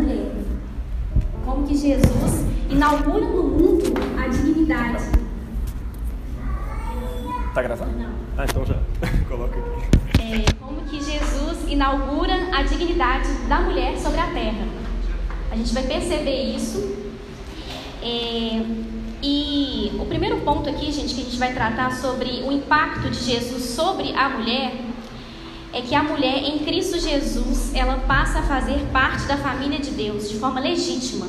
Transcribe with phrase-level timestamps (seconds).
[0.00, 0.32] mulher.
[1.44, 3.84] Como que Jesus inaugura no mundo
[4.18, 5.04] a dignidade.
[7.54, 7.98] Tá gravando?
[7.98, 8.10] Não.
[8.38, 8.76] Ah, então já.
[9.28, 10.22] Coloca aqui.
[10.22, 14.66] É, como que Jesus inaugura a dignidade da mulher sobre a terra.
[15.50, 16.96] A gente vai perceber isso.
[18.02, 18.62] É,
[19.22, 23.18] e o primeiro ponto aqui, gente, que a gente vai tratar sobre o impacto de
[23.18, 24.89] Jesus sobre a mulher
[25.72, 29.90] é que a mulher em Cristo Jesus ela passa a fazer parte da família de
[29.90, 31.26] Deus de forma legítima.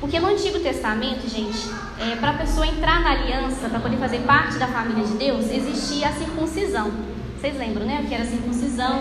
[0.00, 1.68] Porque no Antigo Testamento, gente,
[2.00, 5.50] é, para a pessoa entrar na aliança, para poder fazer parte da família de Deus,
[5.50, 6.90] existia a circuncisão.
[7.38, 8.00] Vocês lembram, né?
[8.02, 9.00] O que era a circuncisão?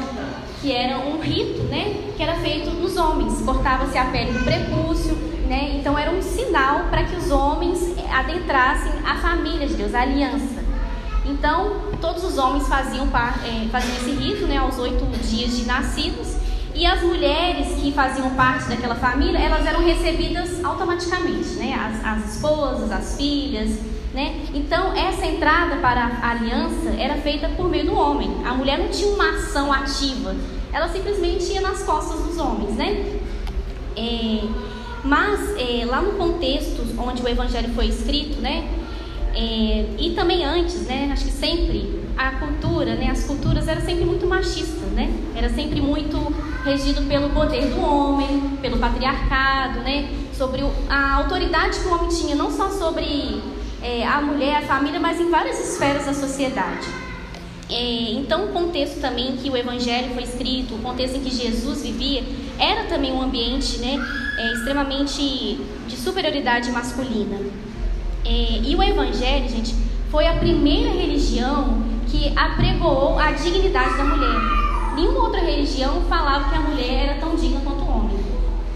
[0.61, 2.11] Que era um rito, né?
[2.17, 3.41] Que era feito nos homens.
[3.41, 5.15] Cortava-se a pele do prepúcio,
[5.47, 5.77] né?
[5.77, 7.79] Então era um sinal para que os homens
[8.11, 10.48] adentrassem a família de Deus, a aliança.
[11.39, 11.71] Então,
[12.01, 14.57] todos os homens faziam, é, faziam esse rito, né?
[14.57, 16.35] Aos oito dias de nascidos.
[16.75, 21.73] E as mulheres que faziam parte daquela família, elas eram recebidas automaticamente, né?
[21.73, 23.79] As, as esposas, as filhas,
[24.13, 24.45] né?
[24.53, 28.29] Então, essa entrada para a aliança era feita por meio do homem.
[28.45, 30.35] A mulher não tinha uma ação ativa,
[30.73, 33.17] ela simplesmente ia nas costas dos homens, né?
[33.95, 34.41] É,
[35.05, 38.67] mas é, lá no contexto onde o evangelho foi escrito, né?
[39.33, 41.09] É, e também antes, né?
[41.13, 43.09] Acho que sempre a cultura, né?
[43.11, 45.11] As culturas eram sempre muito machistas, né?
[45.35, 46.17] Era sempre muito
[46.63, 50.09] regido pelo poder do homem, pelo patriarcado, né?
[50.33, 53.41] Sobre a autoridade que o homem tinha, não só sobre
[53.81, 56.87] é, a mulher, a família, mas em várias esferas da sociedade.
[57.69, 61.83] É, então, o contexto também que o Evangelho foi escrito, o contexto em que Jesus
[61.83, 62.23] vivia,
[62.57, 63.97] era também um ambiente né,
[64.37, 67.37] é, extremamente de superioridade masculina.
[68.25, 69.75] É, e o Evangelho, gente,
[70.11, 74.59] foi a primeira religião que apregoou a dignidade da mulher
[74.99, 78.19] nenhuma outra religião falava que a mulher era tão digna quanto o homem.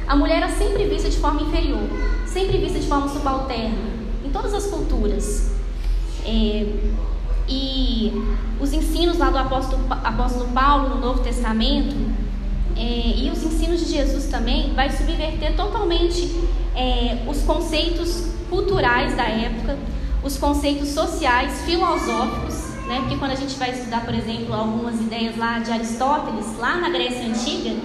[0.08, 1.84] A mulher era sempre vista de forma inferior,
[2.26, 3.78] sempre vista de forma subalterna,
[4.26, 5.52] em todas as culturas.
[6.26, 6.66] É,
[7.48, 8.12] e
[8.60, 11.96] os ensinos lá do apóstolo, apóstolo Paulo no Novo Testamento
[12.78, 16.34] é, e os ensinos de Jesus também vai subverter totalmente
[16.74, 19.78] é, os conceitos culturais da época,
[20.24, 23.00] os conceitos sociais, filosóficos né?
[23.00, 26.90] Porque quando a gente vai estudar, por exemplo, algumas ideias lá de Aristóteles, lá na
[26.90, 27.76] Grécia Antiga,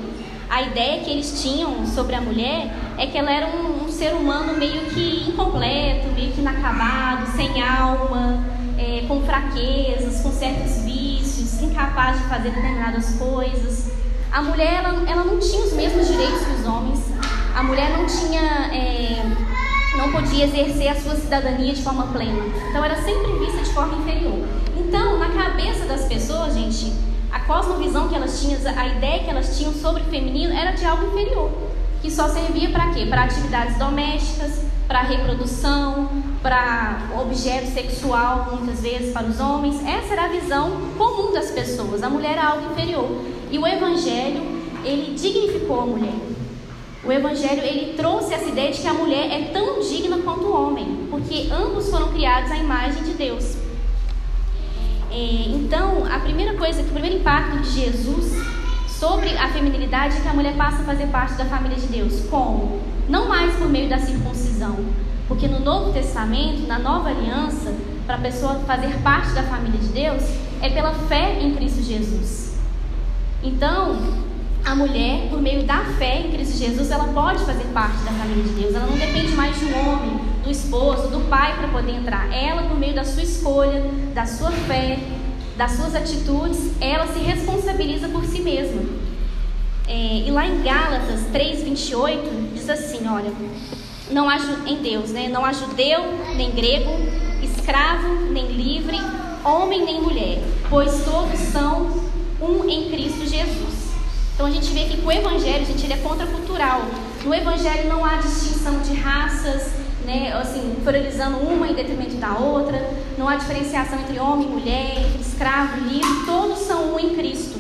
[0.51, 4.13] a ideia que eles tinham sobre a mulher é que ela era um, um ser
[4.15, 8.43] humano meio que incompleto, meio que inacabado, sem alma,
[8.79, 13.91] é, com fraquezas, com certos vícios, incapaz de fazer determinadas coisas.
[14.33, 17.01] A mulher ela, ela não tinha os mesmos direitos que os homens.
[17.55, 18.43] A mulher não tinha
[18.73, 19.23] é,
[19.98, 22.41] não podia exercer a sua cidadania de forma plena.
[22.70, 24.47] Então era sempre vista de forma inferior.
[24.76, 26.92] Então, na cabeça das pessoas, gente,
[27.32, 30.84] a cosmovisão que elas tinham, a ideia que elas tinham sobre o feminino era de
[30.84, 31.50] algo inferior,
[32.00, 33.06] que só servia para quê?
[33.06, 36.09] Para atividades domésticas, para reprodução,
[36.41, 39.84] para objeto sexual, muitas vezes para os homens.
[39.84, 42.04] Essa era a visão comum das pessoas.
[42.04, 43.10] A mulher era algo inferior.
[43.50, 44.42] E o evangelho,
[44.84, 46.38] ele dignificou a mulher.
[47.09, 50.53] O evangelho ele trouxe essa ideia de que a mulher é tão digna quanto o
[50.53, 53.57] homem, porque ambos foram criados à imagem de Deus.
[55.11, 58.35] É, então, a primeira coisa, o primeiro impacto de Jesus
[58.87, 62.27] sobre a feminilidade é que a mulher passa a fazer parte da família de Deus.
[62.29, 62.83] Como?
[63.09, 64.77] Não mais por meio da circuncisão,
[65.27, 69.89] porque no Novo Testamento, na Nova Aliança, para a pessoa fazer parte da família de
[69.89, 70.25] Deus,
[70.61, 72.59] é pela fé em Cristo Jesus.
[73.43, 74.28] Então,
[74.65, 78.43] a mulher, por meio da fé em Cristo Jesus, ela pode fazer parte da família
[78.43, 78.75] de Deus.
[78.75, 82.33] Ela não depende mais de um homem, do esposo, do pai para poder entrar.
[82.33, 83.83] Ela, por meio da sua escolha,
[84.15, 84.99] da sua fé,
[85.57, 88.83] das suas atitudes, ela se responsabiliza por si mesma.
[89.89, 93.33] É, e lá em Gálatas 3:28 diz assim, olha,
[94.11, 94.37] não há
[94.67, 95.29] em Deus, né?
[95.29, 96.01] Não há judeu
[96.37, 96.91] nem grego,
[97.43, 98.97] escravo nem livre,
[99.45, 101.91] homem nem mulher, pois todos são
[102.41, 103.68] um em Cristo Jesus.
[104.39, 106.83] Então a gente vê que o evangelho, gente, ele é contracultural.
[107.25, 109.73] No evangelho não há distinção de raças,
[110.05, 112.89] né, assim, priorizando uma em detrimento da outra.
[113.19, 116.25] Não há diferenciação entre homem e mulher, entre escravo e livre.
[116.25, 117.59] Todos são um em Cristo.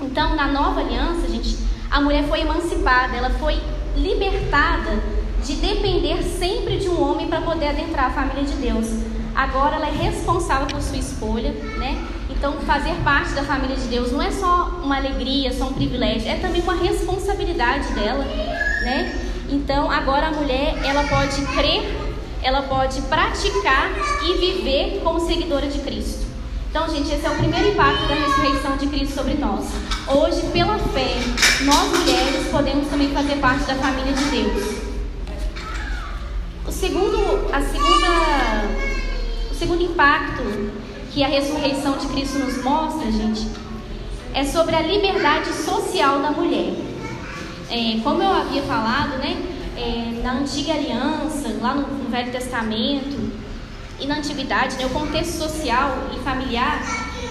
[0.00, 1.56] Então, na nova aliança, gente,
[1.88, 3.60] a mulher foi emancipada, ela foi
[3.96, 5.00] libertada
[5.44, 8.88] de depender sempre de um homem para poder adentrar a família de Deus.
[9.32, 12.04] Agora ela é responsável por sua escolha, né?
[12.40, 16.26] Então, fazer parte da família de Deus não é só uma alegria, só um privilégio,
[16.26, 19.14] é também uma responsabilidade dela, né?
[19.50, 21.82] Então, agora a mulher, ela pode crer,
[22.42, 23.90] ela pode praticar
[24.22, 26.26] e viver como seguidora de Cristo.
[26.70, 29.66] Então, gente, esse é o primeiro impacto da ressurreição de Cristo sobre nós.
[30.08, 31.16] Hoje, pela fé,
[31.66, 34.78] nós mulheres podemos também fazer parte da família de Deus.
[36.66, 38.64] O segundo, a segunda,
[39.50, 43.46] o segundo impacto que a ressurreição de Cristo nos mostra, gente,
[44.32, 46.72] é sobre a liberdade social da mulher.
[47.68, 49.36] É, como eu havia falado, né,
[49.76, 53.30] é, na antiga aliança, lá no, no, Velho Testamento
[53.98, 56.80] e na antiguidade, né, o contexto social e familiar,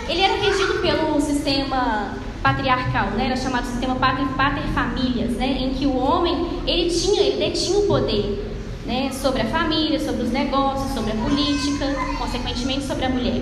[0.07, 5.73] ele era regido pelo sistema patriarcal, né, era chamado sistema pater, pater famílias, né, em
[5.73, 8.45] que o homem ele tinha, ele detinha o poder
[8.85, 11.85] né, sobre a família, sobre os negócios, sobre a política,
[12.17, 13.41] consequentemente sobre a mulher.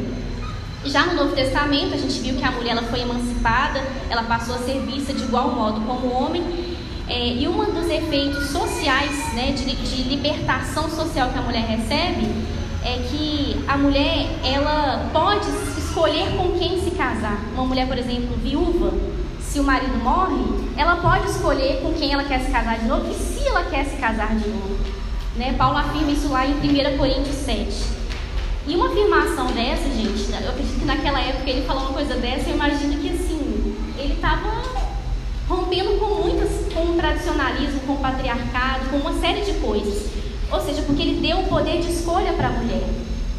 [0.88, 4.56] Já no Novo Testamento, a gente viu que a mulher ela foi emancipada, ela passou
[4.56, 6.42] a ser vista de igual modo como o homem.
[7.10, 12.28] É, e um dos efeitos sociais, né, de, de libertação social que a mulher recebe,
[12.86, 15.48] é que a mulher ela pode
[15.78, 17.38] escolher com quem se casar.
[17.54, 18.94] Uma mulher, por exemplo, viúva,
[19.42, 20.42] se o marido morre,
[20.78, 23.86] ela pode escolher com quem ela quer se casar de novo e se ela quer
[23.86, 24.78] se casar de novo.
[25.36, 25.54] Né?
[25.57, 27.96] Paulo afirma isso lá em 1 Coríntios 7.
[28.67, 32.49] E uma afirmação dessa, gente, eu acredito que naquela época ele falou uma coisa dessa,
[32.49, 34.61] eu imagino que assim, ele estava
[35.47, 40.09] rompendo com muitas, com o tradicionalismo, com o patriarcado, com uma série de coisas.
[40.51, 42.83] Ou seja, porque ele deu o poder de escolha para a mulher,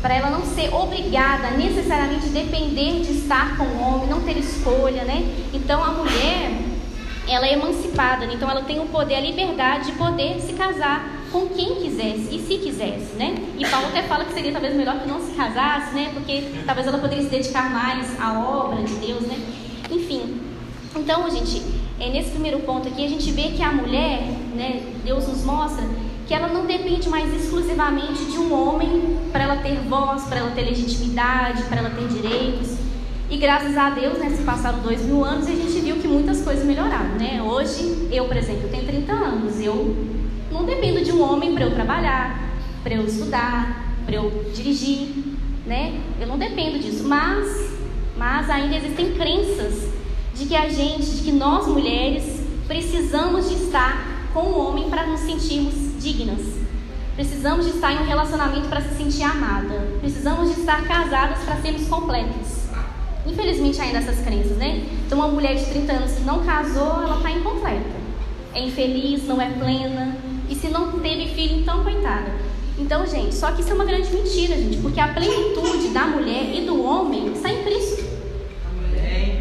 [0.01, 5.05] para ela não ser obrigada necessariamente depender de estar com o homem, não ter escolha,
[5.05, 5.31] né?
[5.53, 6.53] Então a mulher,
[7.29, 8.33] ela é emancipada, né?
[8.35, 12.45] então ela tem o poder, a liberdade de poder se casar com quem quisesse e
[12.47, 13.35] se quisesse, né?
[13.59, 16.11] E Paulo até fala que seria talvez melhor que não se casasse, né?
[16.15, 19.37] Porque talvez ela poderia se dedicar mais à obra de Deus, né?
[19.91, 20.41] Enfim.
[20.97, 21.63] Então, gente,
[22.01, 24.23] é, nesse primeiro ponto aqui a gente vê que a mulher,
[24.55, 24.83] né?
[25.05, 25.85] Deus nos mostra
[26.27, 30.51] que ela não depende mais exclusivamente de um homem para ela ter voz, para ela
[30.51, 32.77] ter legitimidade, para ela ter direitos.
[33.31, 36.09] E graças a Deus, né, se passaram dois mil anos e a gente viu que
[36.09, 37.43] muitas coisas melhoraram, né?
[37.43, 39.97] Hoje, eu, por exemplo, tenho 30 anos, eu
[40.51, 42.41] não dependo de um homem para eu trabalhar,
[42.83, 45.09] para eu estudar, para eu dirigir,
[45.67, 46.01] né?
[46.21, 47.71] Eu não dependo disso, mas,
[48.17, 49.89] mas ainda existem crenças
[50.35, 55.07] de que a gente, de que nós mulheres precisamos de estar com o homem para
[55.07, 56.59] nos sentirmos dignas.
[57.15, 59.89] Precisamos de estar em um relacionamento para se sentir amada.
[60.01, 62.69] Precisamos de estar casadas para sermos completas.
[63.27, 64.87] Infelizmente ainda essas crenças, né?
[65.05, 67.99] Então uma mulher de 30 anos que não casou, ela está incompleta.
[68.55, 70.17] É infeliz, não é plena,
[70.49, 72.33] e se não teve filho, então coitada.
[72.79, 76.55] Então, gente, só que isso é uma grande mentira, gente, porque a plenitude da mulher
[76.55, 78.05] e do homem está em Cristo.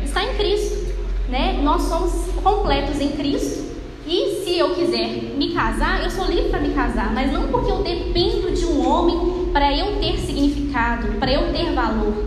[0.03, 0.95] Está em Cristo,
[1.29, 1.59] né?
[1.61, 2.11] Nós somos
[2.41, 3.67] completos em Cristo.
[4.07, 7.71] E se eu quiser me casar, eu sou livre para me casar, mas não porque
[7.71, 12.25] eu dependo de um homem para eu ter significado, para eu ter valor.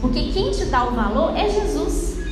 [0.00, 2.24] Porque quem te dá o valor é Jesus,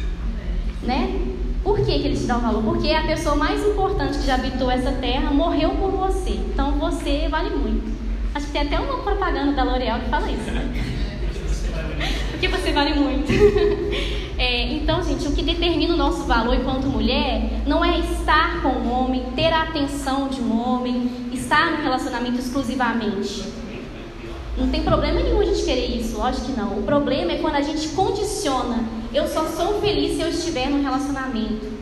[0.83, 1.24] né?
[1.65, 2.63] Por que, que ele te dá um valor?
[2.63, 6.33] Porque a pessoa mais importante que já habitou essa terra morreu por você.
[6.33, 7.91] Então você vale muito.
[8.35, 10.71] Acho que tem até uma propaganda da L'Oréal que fala isso, né?
[12.31, 13.33] Porque você vale muito.
[14.37, 18.71] É, então, gente, o que determina o nosso valor enquanto mulher não é estar com
[18.71, 23.45] um homem, ter a atenção de um homem, estar no relacionamento exclusivamente.
[24.59, 26.79] Não tem problema nenhum a gente querer isso, lógico que não.
[26.79, 28.85] O problema é quando a gente condiciona
[29.15, 31.73] eu só sou feliz se eu estiver num relacionamento.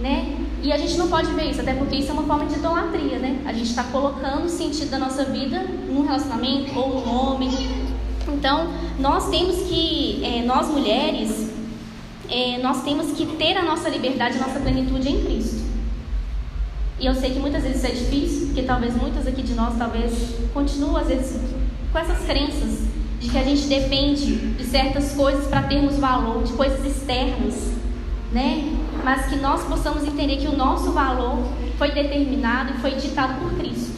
[0.00, 0.34] Né?
[0.62, 3.18] E a gente não pode ver isso, até porque isso é uma forma de idolatria,
[3.18, 3.40] né?
[3.44, 7.50] A gente está colocando o sentido da nossa vida num relacionamento ou num homem.
[8.26, 11.50] Então, nós temos que, é, nós mulheres,
[12.28, 15.62] é, nós temos que ter a nossa liberdade, a nossa plenitude em Cristo.
[16.98, 19.76] E eu sei que muitas vezes isso é difícil, porque talvez muitas aqui de nós
[19.76, 20.12] talvez
[20.54, 21.40] continuam às vezes
[21.92, 22.91] com essas crenças
[23.22, 27.70] de que a gente depende de certas coisas para termos valor, de coisas externas,
[28.32, 28.68] né?
[29.04, 31.38] Mas que nós possamos entender que o nosso valor
[31.78, 33.92] foi determinado e foi ditado por Cristo.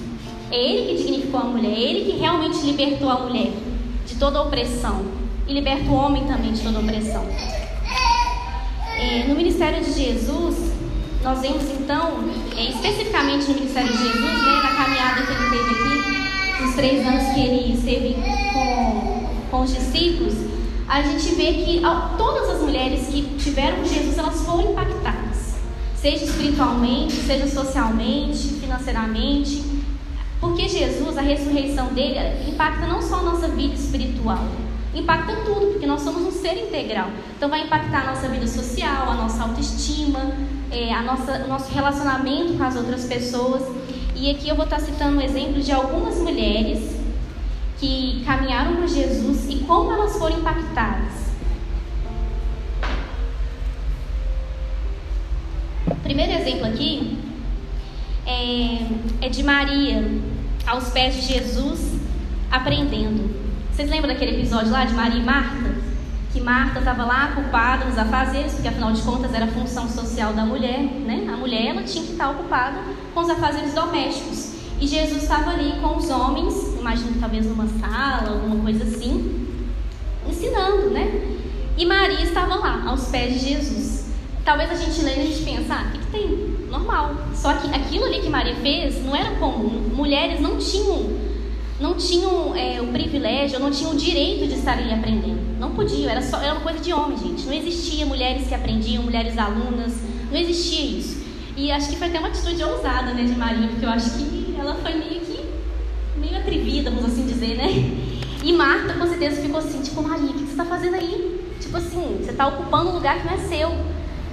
[0.51, 3.51] É Ele que dignificou a mulher, é Ele que realmente libertou a mulher
[4.07, 5.07] de toda opressão
[5.49, 7.25] e liberta o homem também de toda opressão.
[8.99, 10.71] É, no ministério de Jesus,
[11.23, 12.19] nós vemos então,
[12.57, 17.07] é, especificamente no ministério de Jesus, né, na caminhada que ele teve aqui, nos três
[17.07, 18.15] anos que ele esteve
[18.53, 19.14] com
[19.55, 20.35] com os discípulos,
[20.89, 21.81] a gente vê que
[22.19, 25.55] todas as mulheres que tiveram Jesus, elas foram impactadas.
[25.95, 29.63] Seja espiritualmente, seja socialmente, financeiramente.
[30.41, 32.19] Porque Jesus, a ressurreição dele,
[32.49, 34.45] impacta não só a nossa vida espiritual,
[34.93, 37.09] impacta tudo, porque nós somos um ser integral.
[37.37, 40.33] Então vai impactar a nossa vida social, a nossa autoestima,
[40.73, 43.63] é, a nossa, o nosso relacionamento com as outras pessoas.
[44.17, 47.04] E aqui eu vou estar citando um exemplo de algumas mulheres
[47.79, 51.25] que caminharam com Jesus e como elas foram impactadas.
[55.87, 57.19] O primeiro exemplo aqui
[58.27, 60.03] é, é de Maria
[60.67, 61.95] aos pés de Jesus
[62.51, 63.35] aprendendo.
[63.71, 65.75] Vocês lembram daquele episódio lá de Maria e Marta?
[66.33, 70.45] Que Marta estava lá ocupada nos afazeres, porque afinal de contas era função social da
[70.45, 71.27] mulher, né?
[71.33, 72.79] A mulher ela tinha que estar ocupada
[73.13, 74.55] com os afazeres domésticos.
[74.81, 79.49] E Jesus estava ali com os homens, imagino talvez numa sala, alguma coisa assim,
[80.29, 81.39] ensinando, né?
[81.79, 84.11] E Maria estava lá, aos pés de Jesus.
[84.45, 86.29] Talvez a gente leia e a gente pense, ah, o que, que tem?
[86.71, 87.15] Normal.
[87.35, 89.91] Só que aquilo ali que Maria fez não era comum.
[89.95, 91.11] Mulheres não tinham,
[91.81, 95.59] não tinham é, o privilégio, não tinham o direito de estar ali aprendendo.
[95.59, 97.47] Não podiam, era, só, era uma coisa de homem, gente.
[97.47, 99.95] Não existia mulheres que aprendiam, mulheres alunas,
[100.31, 101.25] não existia isso.
[101.57, 104.55] E acho que foi até uma atitude ousada né, de Maria, porque eu acho que
[104.59, 105.24] ela foi meio
[106.45, 107.69] atrevida, vamos assim dizer, né?
[108.43, 111.41] E Marta com certeza ficou assim, tipo, Maria, o que você está fazendo aí?
[111.59, 113.71] Tipo assim, você está ocupando um lugar que não é seu,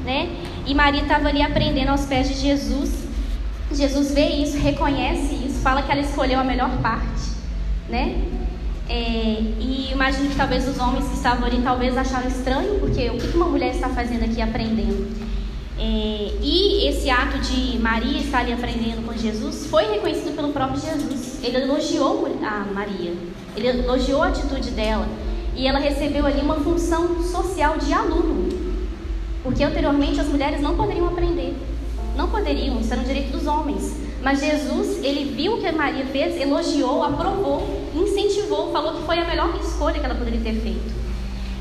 [0.04, 0.30] né?
[0.66, 2.92] E Maria estava ali aprendendo aos pés de Jesus.
[3.72, 7.32] Jesus vê isso, reconhece isso, fala que ela escolheu a melhor parte,
[7.90, 8.22] né?
[8.90, 13.18] É, e imagino que talvez os homens que estavam ali talvez acharam estranho, porque o
[13.18, 15.31] que uma mulher está fazendo aqui aprendendo?
[15.84, 20.80] É, e esse ato de Maria estar ali aprendendo com Jesus foi reconhecido pelo próprio
[20.80, 21.44] Jesus.
[21.44, 23.14] Ele elogiou a Maria,
[23.58, 25.08] ele elogiou a atitude dela
[25.56, 28.48] e ela recebeu ali uma função social de aluno,
[29.42, 31.56] porque anteriormente as mulheres não poderiam aprender,
[32.16, 33.96] não poderiam, isso era um direito dos homens.
[34.22, 39.18] Mas Jesus, ele viu o que a Maria fez, elogiou, aprovou, incentivou, falou que foi
[39.18, 40.94] a melhor escolha que ela poderia ter feito.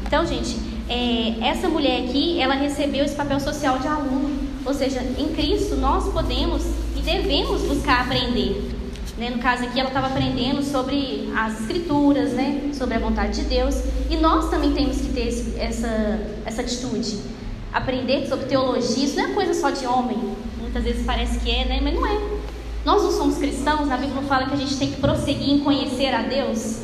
[0.07, 0.59] Então, gente,
[0.91, 4.37] é, essa mulher aqui, ela recebeu esse papel social de aluno.
[4.67, 6.65] Ou seja, em Cristo nós podemos
[6.97, 8.71] e devemos buscar aprender.
[9.17, 9.31] Né?
[9.31, 12.73] No caso aqui, ela estava aprendendo sobre as escrituras, né?
[12.75, 13.77] sobre a vontade de Deus.
[14.11, 17.21] E nós também temos que ter esse, essa, essa atitude.
[17.73, 20.19] Aprender sobre teologia, isso não é coisa só de homem.
[20.61, 21.81] Muitas vezes parece que é, né?
[21.81, 22.19] mas não é.
[22.85, 26.13] Nós não somos cristãos, a Bíblia fala que a gente tem que prosseguir em conhecer
[26.13, 26.81] a Deus.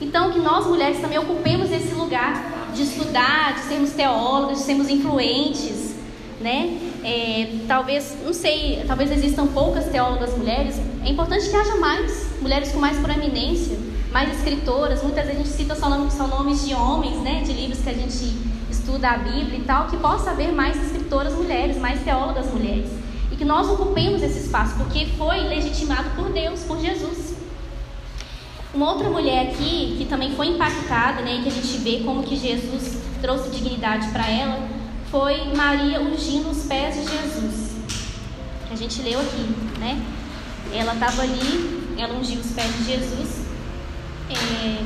[0.00, 4.88] Então, que nós mulheres também ocupemos esse lugar de estudar, de sermos teólogas, de sermos
[4.88, 5.94] influentes,
[6.40, 6.78] né?
[7.04, 10.76] É, talvez, não sei, talvez existam poucas teólogas mulheres.
[11.04, 13.78] É importante que haja mais, mulheres com mais proeminência,
[14.12, 15.02] mais escritoras.
[15.02, 17.42] Muitas vezes a gente cita só nomes, nomes de homens, né?
[17.42, 18.36] De livros que a gente
[18.70, 22.90] estuda a Bíblia e tal, que possa haver mais escritoras mulheres, mais teólogas mulheres.
[23.30, 27.39] E que nós ocupemos esse espaço, porque foi legitimado por Deus, por Jesus.
[28.72, 32.36] Uma outra mulher aqui que também foi impactada, né, que a gente vê como que
[32.36, 34.68] Jesus trouxe dignidade para ela,
[35.10, 37.72] foi Maria ungindo os pés de Jesus.
[38.68, 40.00] Que a gente leu aqui, né?
[40.72, 43.40] Ela estava ali, ela ungiu os pés de Jesus.
[44.30, 44.84] É,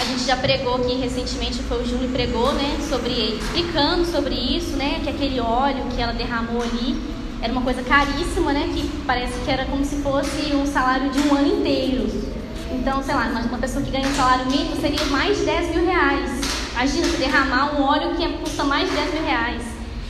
[0.00, 4.76] a gente já pregou aqui recentemente, foi o Júlio pregou, né, sobre explicando sobre isso,
[4.76, 6.96] né, que aquele óleo que ela derramou ali
[7.42, 11.18] era uma coisa caríssima, né, que parece que era como se fosse um salário de
[11.18, 12.35] um ano inteiro.
[12.72, 15.86] Então, sei lá, uma pessoa que ganha um salário mínimo seria mais de 10 mil
[15.86, 16.30] reais.
[16.72, 19.62] Imagina você derramar um óleo que custa mais de 10 mil reais.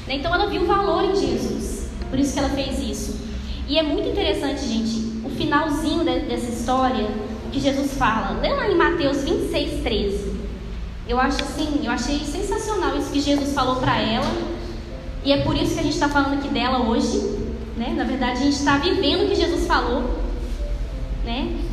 [0.07, 0.17] Né?
[0.17, 1.89] Então ela viu o valor em Jesus.
[2.09, 3.17] Por isso que ela fez isso.
[3.69, 7.07] E é muito interessante, gente, o finalzinho dessa história,
[7.47, 8.41] o que Jesus fala.
[8.41, 10.37] Lê lá em Mateus 26, 13.
[11.09, 14.27] Eu acho assim, eu achei sensacional isso que Jesus falou para ela.
[15.25, 17.19] E é por isso que a gente está falando aqui dela hoje.
[17.77, 17.93] Né?
[17.97, 20.03] Na verdade, a gente está vivendo o que Jesus falou.
[21.25, 21.66] Né?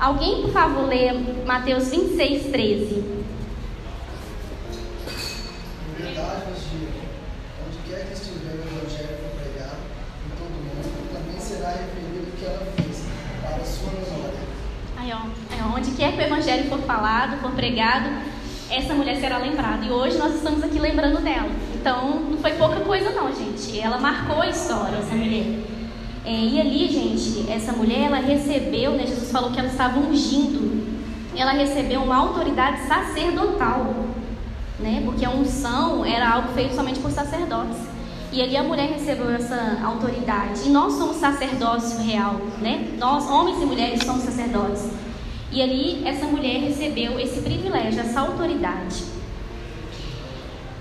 [0.00, 1.12] Alguém, por favor, leia
[1.44, 2.84] Mateus 26, 13.
[5.98, 7.00] Em verdade vos digo,
[7.66, 9.76] onde quer que estiver o Evangelho for pregado
[10.24, 13.06] em todo mundo, também será referido o que ela fez,
[13.42, 14.38] para a sua memória.
[14.98, 18.08] Aí, ó, onde quer que o Evangelho for falado, for pregado,
[18.70, 19.84] essa mulher será lembrada.
[19.84, 21.50] E hoje nós estamos aqui lembrando dela.
[21.74, 23.80] Então, não foi pouca coisa, não, gente.
[23.80, 25.77] Ela marcou a história, essa mulher.
[26.28, 30.86] É, e ali, gente, essa mulher, ela recebeu, né, Jesus falou que ela estava ungindo,
[31.34, 33.94] ela recebeu uma autoridade sacerdotal,
[34.78, 37.78] né, porque a unção era algo feito somente por sacerdotes.
[38.30, 40.66] E ali a mulher recebeu essa autoridade.
[40.66, 42.86] E nós somos sacerdócio real, né?
[42.98, 44.86] Nós, homens e mulheres, somos sacerdotes.
[45.50, 49.02] E ali essa mulher recebeu esse privilégio, essa autoridade.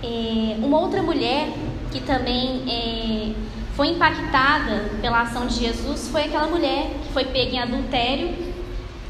[0.04, 1.54] É, uma outra mulher
[1.90, 3.32] que também é,
[3.78, 8.34] foi impactada pela ação de Jesus foi aquela mulher que foi pega em adultério.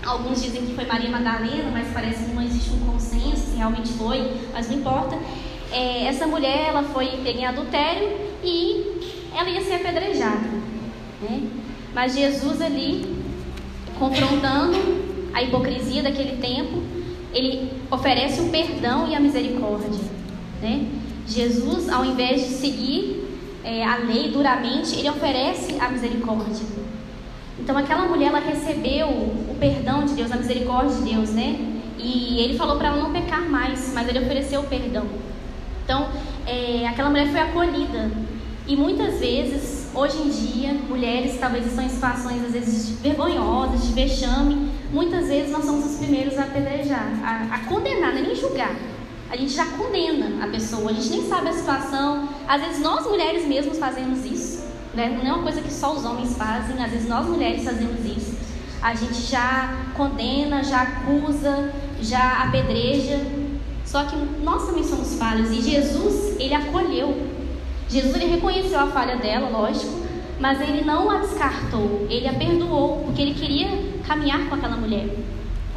[0.06, 3.88] Alguns dizem que foi Maria Madalena, mas parece que não existe um consenso se realmente
[3.94, 5.18] foi, mas não importa.
[5.72, 8.10] É, essa mulher ela foi pega em adultério
[8.44, 10.50] e ela ia ser apedrejada.
[11.22, 11.48] Né?
[11.96, 13.16] Mas Jesus ali,
[13.98, 14.78] confrontando
[15.34, 16.84] a hipocrisia daquele tempo,
[17.34, 20.02] ele oferece o perdão e a misericórdia.
[20.62, 20.88] Né?
[21.26, 23.27] Jesus, ao invés de seguir
[23.68, 26.66] é, a lei duramente, ele oferece a misericórdia.
[27.60, 31.60] Então aquela mulher ela recebeu o perdão de Deus, a misericórdia de Deus, né?
[31.98, 35.06] E ele falou para ela não pecar mais, mas ele ofereceu o perdão.
[35.84, 36.08] Então
[36.46, 38.10] é, aquela mulher foi acolhida.
[38.66, 43.94] E muitas vezes, hoje em dia, mulheres talvez estão em situações às vezes vergonhosas, de
[43.94, 44.72] vexame.
[44.94, 48.74] Muitas vezes nós somos os primeiros a apedrejar, a, a condenar, é nem julgar.
[49.30, 52.30] A gente já condena a pessoa, a gente nem sabe a situação.
[52.48, 55.20] Às vezes nós mulheres mesmos fazemos isso, né?
[55.22, 58.38] não é uma coisa que só os homens fazem, às vezes nós mulheres fazemos isso.
[58.82, 63.20] A gente já condena, já acusa, já apedreja.
[63.84, 67.28] Só que nós também somos falhos e Jesus, ele acolheu.
[67.90, 69.94] Jesus ele reconheceu a falha dela, lógico,
[70.40, 73.68] mas ele não a descartou, ele a perdoou, porque ele queria
[74.06, 75.08] caminhar com aquela mulher.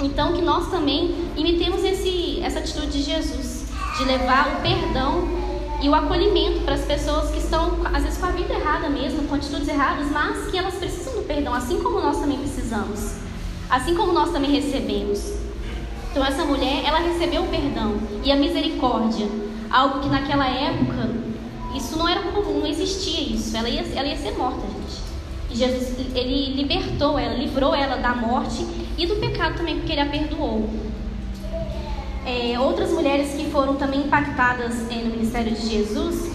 [0.03, 3.67] Então, que nós também imitemos esse, essa atitude de Jesus,
[3.99, 5.29] de levar o perdão
[5.83, 9.29] e o acolhimento para as pessoas que estão, às vezes, com a vida errada mesmo,
[9.29, 13.17] com atitudes erradas, mas que elas precisam do perdão, assim como nós também precisamos,
[13.69, 15.35] assim como nós também recebemos.
[16.11, 19.29] Então, essa mulher, ela recebeu o perdão e a misericórdia,
[19.71, 21.11] algo que naquela época,
[21.77, 25.01] isso não era comum, não existia isso, ela ia, ela ia ser morta, gente.
[25.51, 28.65] E Jesus, ele libertou ela, livrou ela da morte
[29.01, 30.69] e do pecado também, porque ele a perdoou.
[32.27, 36.31] É, outras mulheres que foram também impactadas é, no ministério de Jesus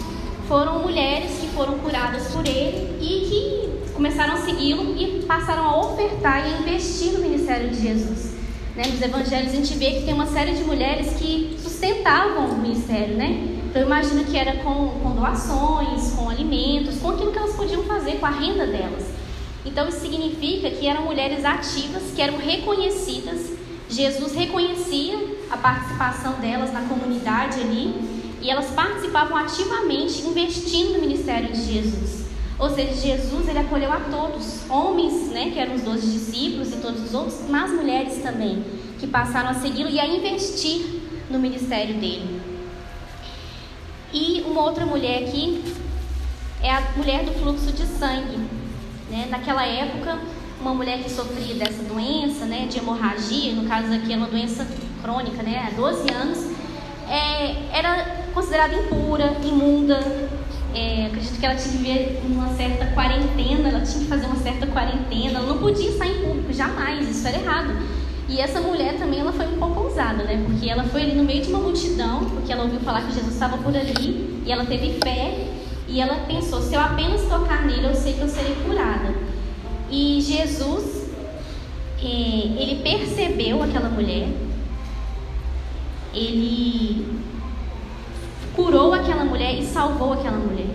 [0.47, 5.79] foram mulheres que foram curadas por ele e que começaram a segui-lo e passaram a
[5.79, 8.33] ofertar e investir no ministério de Jesus.
[8.75, 8.83] Né?
[8.87, 13.15] Nos evangelhos a gente vê que tem uma série de mulheres que sustentavam o ministério,
[13.15, 13.57] né?
[13.69, 17.83] Então eu imagino que era com, com doações, com alimentos, com aquilo que elas podiam
[17.83, 19.14] fazer, com a renda delas.
[19.65, 23.51] Então isso significa que eram mulheres ativas, que eram reconhecidas.
[23.89, 25.17] Jesus reconhecia
[25.49, 27.93] a participação delas na comunidade ali
[28.41, 32.25] e elas participavam ativamente investindo no ministério de Jesus.
[32.57, 36.77] Ou seja, Jesus ele acolheu a todos, homens, né, que eram os doze discípulos e
[36.77, 38.63] todos os outros, mas mulheres também,
[38.97, 40.85] que passaram a segui-lo e a investir
[41.29, 42.39] no ministério dele.
[44.13, 45.61] E uma outra mulher aqui
[46.61, 48.44] é a mulher do fluxo de sangue.
[49.15, 49.27] Né?
[49.29, 50.19] Naquela época,
[50.59, 54.67] uma mulher que sofria dessa doença, né, de hemorragia, no caso aqui é uma doença
[55.01, 56.51] crônica, né, há 12 anos,
[57.09, 59.99] é, era considerada impura, imunda.
[60.73, 64.35] É, acredito que ela tinha que viver uma certa quarentena, ela tinha que fazer uma
[64.35, 67.73] certa quarentena, ela não podia estar em público, jamais, isso era errado.
[68.27, 70.43] E essa mulher também ela foi um pouco ousada, né?
[70.45, 73.33] Porque ela foi ali no meio de uma multidão, porque ela ouviu falar que Jesus
[73.33, 75.54] estava por ali, e ela teve fé
[75.95, 79.15] e ela pensou: se eu apenas tocar nele, eu sei que eu serei curada.
[79.89, 81.09] E Jesus,
[82.03, 84.27] é, ele percebeu aquela mulher,
[86.13, 87.17] ele
[88.53, 90.67] curou aquela mulher e salvou aquela mulher.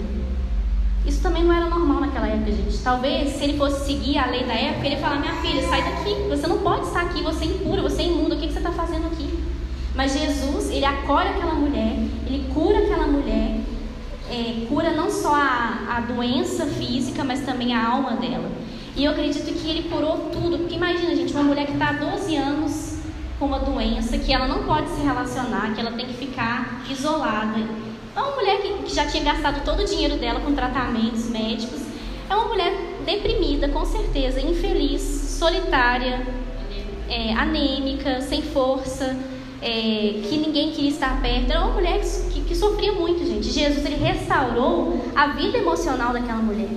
[1.05, 2.79] Isso também não era normal naquela época, gente.
[2.79, 5.83] Talvez se ele fosse seguir a lei da época, ele ia falar: Minha filha, sai
[5.83, 6.15] daqui.
[6.31, 7.23] Você não pode estar aqui.
[7.23, 8.37] Você é impura, você é imunda.
[8.37, 9.29] O que você está fazendo aqui?
[9.95, 13.50] Mas Jesus, ele acolhe aquela mulher, ele cura aquela mulher
[14.31, 18.51] é, cura não só a, a doença física, mas também a alma dela.
[18.97, 21.93] E eu acredito que ele curou tudo, porque imagina, gente, uma mulher que está há
[21.93, 22.99] 12 anos
[23.39, 27.59] com uma doença, que ela não pode se relacionar, que ela tem que ficar isolada.
[28.15, 31.81] É uma mulher que, que já tinha gastado todo o dinheiro dela com tratamentos médicos.
[32.29, 32.73] É uma mulher
[33.05, 35.01] deprimida, com certeza, infeliz,
[35.39, 36.27] solitária,
[37.09, 39.17] é, anêmica, sem força
[39.63, 41.51] é, que ninguém queria estar perto.
[41.51, 43.51] Era uma mulher que, que, sofria muito, gente.
[43.51, 46.69] Jesus ele restaurou a vida emocional daquela mulher.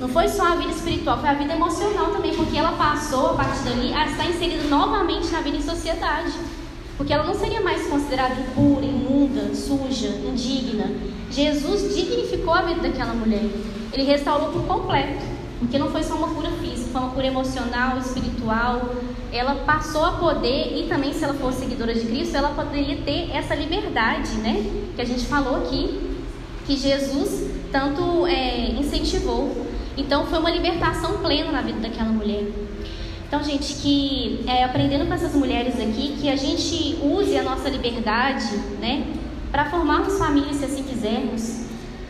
[0.00, 3.34] Não foi só a vida espiritual, foi a vida emocional também, porque ela passou a
[3.34, 6.32] partir dali a estar inserida novamente na vida em sociedade.
[6.96, 10.90] Porque ela não seria mais considerada impura, imunda, suja, indigna.
[11.30, 13.44] Jesus dignificou a vida daquela mulher.
[13.92, 15.37] Ele restaurou por completo.
[15.58, 18.94] Porque não foi só uma cura física, foi uma cura emocional, espiritual.
[19.32, 23.30] Ela passou a poder, e também se ela for seguidora de Cristo, ela poderia ter
[23.32, 24.64] essa liberdade, né?
[24.94, 26.16] Que a gente falou aqui,
[26.66, 29.66] que Jesus tanto é, incentivou.
[29.96, 32.44] Então foi uma libertação plena na vida daquela mulher.
[33.26, 37.68] Então, gente, que é, aprendendo com essas mulheres aqui, que a gente use a nossa
[37.68, 39.06] liberdade, né?
[39.50, 41.66] Para formarmos famílias, se assim quisermos,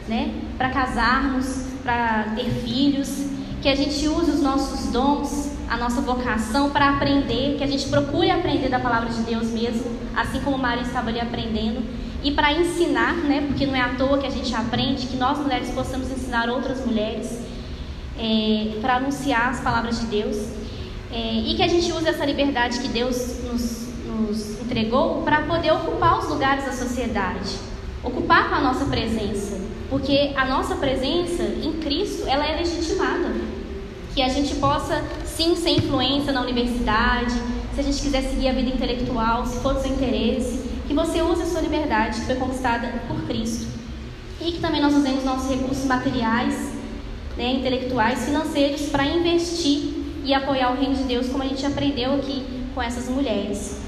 [0.09, 0.33] né?
[0.57, 3.27] Para casarmos, para ter filhos,
[3.61, 7.88] que a gente use os nossos dons, a nossa vocação para aprender, que a gente
[7.88, 11.83] procure aprender da palavra de Deus mesmo, assim como Maria estava ali aprendendo,
[12.23, 13.44] e para ensinar, né?
[13.47, 16.85] Porque não é à toa que a gente aprende, que nós mulheres possamos ensinar outras
[16.85, 17.38] mulheres
[18.18, 20.37] é, para anunciar as palavras de Deus.
[21.12, 25.73] É, e que a gente use essa liberdade que Deus nos, nos entregou para poder
[25.73, 27.57] ocupar os lugares da sociedade,
[28.03, 33.33] ocupar com a nossa presença, porque a nossa presença em Cristo ela é legitimada,
[34.14, 37.35] que a gente possa sim ser influência na universidade,
[37.74, 41.22] se a gente quiser seguir a vida intelectual, se for do seu interesse, que você
[41.22, 43.66] use a sua liberdade que foi conquistada por Cristo
[44.40, 46.72] e que também nós usemos nossos recursos materiais,
[47.37, 52.14] né, intelectuais, financeiros para investir e apoiar o reino de Deus, como a gente aprendeu
[52.14, 53.88] aqui com essas mulheres.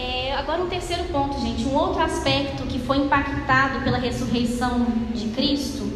[0.00, 1.66] É, agora, um terceiro ponto, gente.
[1.66, 5.92] Um outro aspecto que foi impactado pela ressurreição de Cristo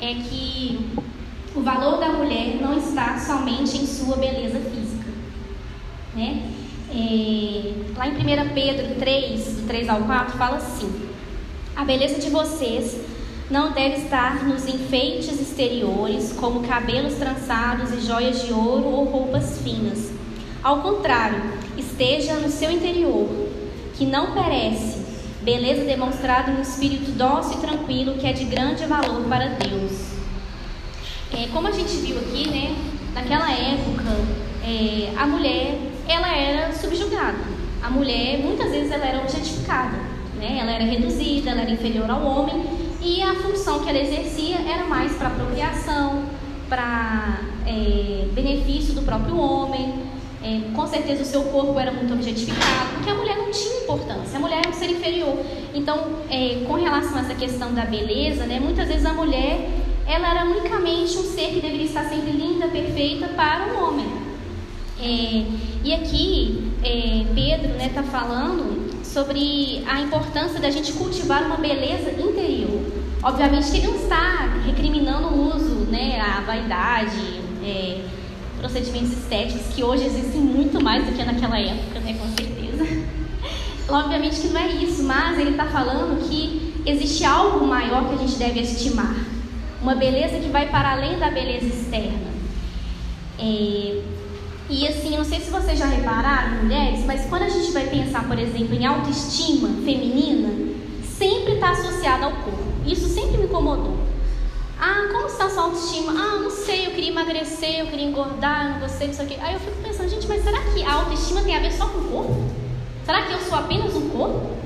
[0.00, 0.90] é que
[1.56, 5.10] o valor da mulher não está somente em sua beleza física.
[6.14, 6.48] Né?
[6.94, 11.08] É, lá em 1 Pedro 3, do 3 ao 4, fala assim:
[11.74, 12.96] A beleza de vocês
[13.50, 19.60] não deve estar nos enfeites exteriores, como cabelos trançados e joias de ouro ou roupas
[19.62, 20.11] finas.
[20.62, 21.42] Ao contrário,
[21.76, 23.28] esteja no seu interior,
[23.94, 25.02] que não perece,
[25.42, 30.12] beleza demonstrada no espírito dócil e tranquilo, que é de grande valor para Deus.
[31.32, 32.76] É, como a gente viu aqui, né,
[33.12, 34.04] naquela época,
[34.64, 37.38] é, a mulher ela era subjugada.
[37.82, 39.96] A mulher, muitas vezes, ela era objetificada.
[40.36, 40.58] Né?
[40.60, 42.62] Ela era reduzida, ela era inferior ao homem
[43.00, 46.24] e a função que ela exercia era mais para procriação,
[46.68, 50.11] para é, benefício do próprio homem.
[50.44, 54.36] É, com certeza o seu corpo era muito objetificado, porque a mulher não tinha importância,
[54.36, 55.38] a mulher era um ser inferior.
[55.72, 59.70] Então, é, com relação a essa questão da beleza, né, muitas vezes a mulher
[60.06, 64.06] ela era unicamente um ser que deveria estar sempre linda, perfeita para o homem.
[65.00, 65.44] É,
[65.84, 71.56] e aqui é, Pedro está né, tá falando sobre a importância da gente cultivar uma
[71.56, 72.80] beleza interior.
[73.22, 78.00] Obviamente que ele não está recriminando o uso, né, a vaidade, é,
[78.62, 82.86] procedimentos estéticos que hoje existem muito mais do que naquela época, né, com certeza.
[83.90, 88.18] Obviamente que não é isso, mas ele está falando que existe algo maior que a
[88.18, 89.16] gente deve estimar,
[89.82, 92.30] uma beleza que vai para além da beleza externa.
[93.38, 94.00] É,
[94.70, 98.26] e assim, não sei se vocês já repararam, mulheres, mas quando a gente vai pensar,
[98.28, 100.72] por exemplo, em autoestima feminina,
[101.18, 102.62] sempre está associada ao corpo.
[102.86, 104.01] Isso sempre me incomodou.
[104.84, 106.10] Ah, como está a sua autoestima?
[106.10, 109.38] Ah, não sei, eu queria emagrecer, eu queria engordar, eu não gostei disso aqui.
[109.40, 111.98] Aí eu fico pensando, gente, mas será que a autoestima tem a ver só com
[111.98, 112.50] o corpo?
[113.06, 114.56] Será que eu sou apenas um corpo?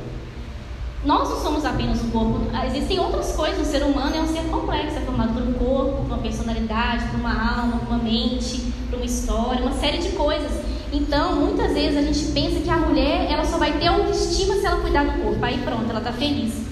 [1.05, 2.41] Nós não somos apenas um corpo.
[2.67, 3.69] Existem outras coisas.
[3.69, 7.05] O ser humano é um ser complexo, é formado por um corpo, por uma personalidade,
[7.09, 10.51] por uma alma, por uma mente, por uma história, uma série de coisas.
[10.95, 14.65] Então, muitas vezes a gente pensa que a mulher ela só vai ter autoestima se
[14.65, 15.45] ela cuidar do corpo.
[15.45, 16.66] Aí pronto, ela está feliz.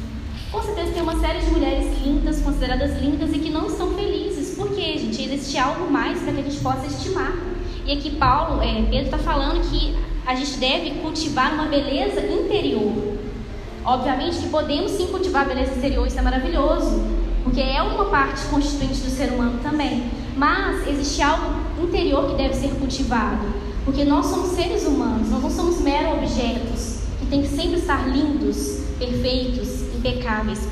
[0.54, 4.54] Com certeza tem uma série de mulheres lindas, consideradas lindas e que não estão felizes.
[4.54, 5.20] Por quê, gente?
[5.20, 7.36] Existe algo mais para que a gente possa estimar.
[7.84, 13.18] E aqui Paulo, é, Pedro está falando que a gente deve cultivar uma beleza interior.
[13.84, 17.02] Obviamente que podemos sim cultivar a beleza exterior, isso é maravilhoso,
[17.42, 20.04] porque é uma parte constituinte do ser humano também.
[20.36, 23.44] Mas existe algo interior que deve ser cultivado,
[23.84, 28.08] porque nós somos seres humanos, nós não somos meros objetos que tem que sempre estar
[28.08, 29.73] lindos, perfeitos,
[30.04, 30.68] impecáveis.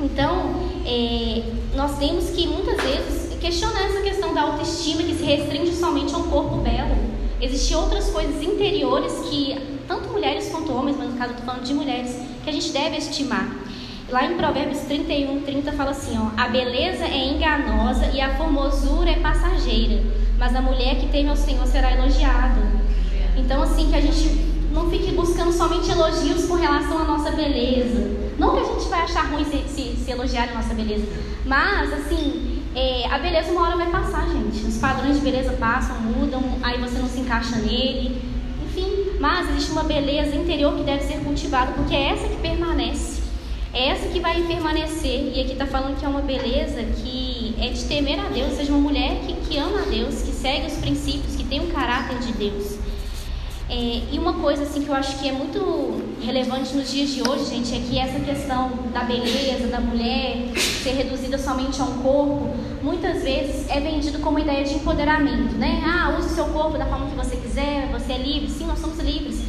[0.00, 1.42] Então, é,
[1.76, 6.18] nós temos que muitas vezes questionar essa questão da autoestima que se restringe somente a
[6.18, 6.96] um corpo belo.
[7.40, 11.64] Existem outras coisas interiores que tanto mulheres quanto homens, mas no caso eu estou falando
[11.64, 13.48] de mulheres, que a gente deve estimar.
[14.10, 19.10] Lá em Provérbios 31, 30 fala assim: ó, a beleza é enganosa e a formosura
[19.10, 20.02] é passageira,
[20.38, 22.60] mas a mulher que teme ao Senhor será elogiada.
[23.36, 24.28] Então, assim, que a gente
[24.72, 28.17] não fique buscando somente elogios com relação à nossa beleza.
[28.38, 31.06] Não que a gente vai achar ruim se, se, se elogiar a nossa beleza,
[31.44, 34.64] mas, assim, é, a beleza uma hora vai passar, gente.
[34.64, 38.28] Os padrões de beleza passam, mudam, aí você não se encaixa nele
[39.18, 43.20] mas existe uma beleza interior que deve ser cultivada, porque é essa que permanece.
[43.72, 45.32] É essa que vai permanecer.
[45.34, 48.72] E aqui está falando que é uma beleza que é de temer a Deus, seja
[48.72, 52.18] uma mulher que, que ama a Deus, que segue os princípios, que tem um caráter
[52.20, 52.78] de Deus.
[53.68, 57.28] É, e uma coisa assim que eu acho que é muito relevante nos dias de
[57.28, 61.98] hoje, gente, é que essa questão da beleza da mulher ser reduzida somente a um
[62.02, 62.50] corpo,
[62.82, 65.82] muitas vezes é vendido como ideia de empoderamento, né?
[65.84, 68.48] Ah, use o seu corpo da forma que você quiser, você é livre.
[68.48, 69.42] Sim, nós somos livres.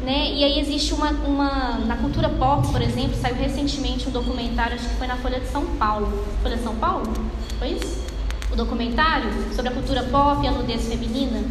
[0.00, 0.34] Né?
[0.34, 4.88] E aí existe uma, uma na cultura pop, por exemplo, saiu recentemente um documentário, acho
[4.88, 6.26] que foi na Folha de São Paulo.
[6.42, 7.12] Folha de São Paulo?
[7.58, 8.04] Foi isso?
[8.52, 11.42] O documentário sobre a cultura pop e a nudez feminina.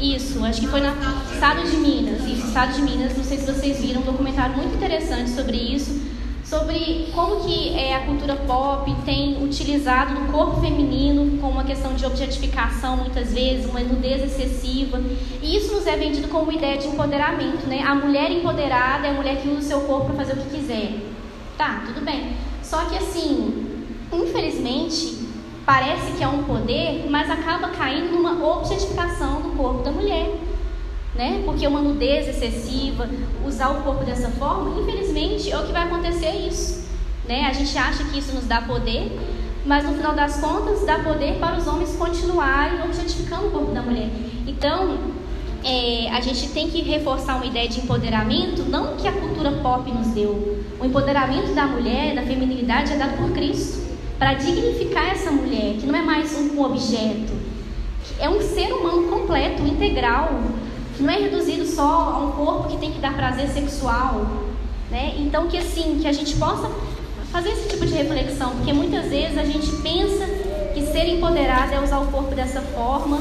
[0.00, 0.88] Isso, acho que foi no
[1.32, 2.22] estado de Minas.
[2.22, 3.16] Isso, estado de Minas.
[3.16, 6.00] Não sei se vocês viram um documentário muito interessante sobre isso,
[6.42, 11.94] sobre como que é, a cultura pop tem utilizado o corpo feminino como uma questão
[11.94, 15.02] de objetificação muitas vezes, uma nudez excessiva.
[15.42, 17.82] E isso nos é vendido como uma ideia de empoderamento, né?
[17.82, 20.56] A mulher empoderada é a mulher que usa o seu corpo para fazer o que
[20.56, 20.94] quiser.
[21.58, 22.32] Tá, tudo bem.
[22.62, 23.66] Só que assim,
[24.10, 25.19] infelizmente,
[25.70, 30.28] parece que é um poder, mas acaba caindo numa objetificação do corpo da mulher
[31.14, 31.42] né?
[31.44, 33.08] Porque uma nudez excessiva,
[33.46, 36.88] usar o corpo dessa forma, infelizmente é o que vai acontecer é isso,
[37.28, 37.46] né?
[37.46, 39.12] A gente acha que isso nos dá poder,
[39.66, 43.82] mas no final das contas dá poder para os homens continuarem objetificando o corpo da
[43.82, 44.08] mulher.
[44.46, 44.98] Então,
[45.62, 49.92] é, a gente tem que reforçar uma ideia de empoderamento, não que a cultura pop
[49.92, 50.64] nos deu.
[50.80, 53.79] O empoderamento da mulher, da feminilidade, é dado por Cristo
[54.20, 57.32] para dignificar essa mulher, que não é mais um objeto,
[58.18, 60.42] é um ser humano completo, integral,
[60.98, 64.26] não é reduzido só a um corpo que tem que dar prazer sexual,
[64.90, 65.14] né?
[65.16, 66.70] Então que assim, que a gente possa
[67.32, 70.26] fazer esse tipo de reflexão, porque muitas vezes a gente pensa
[70.74, 73.18] que ser empoderada é usar o corpo dessa forma,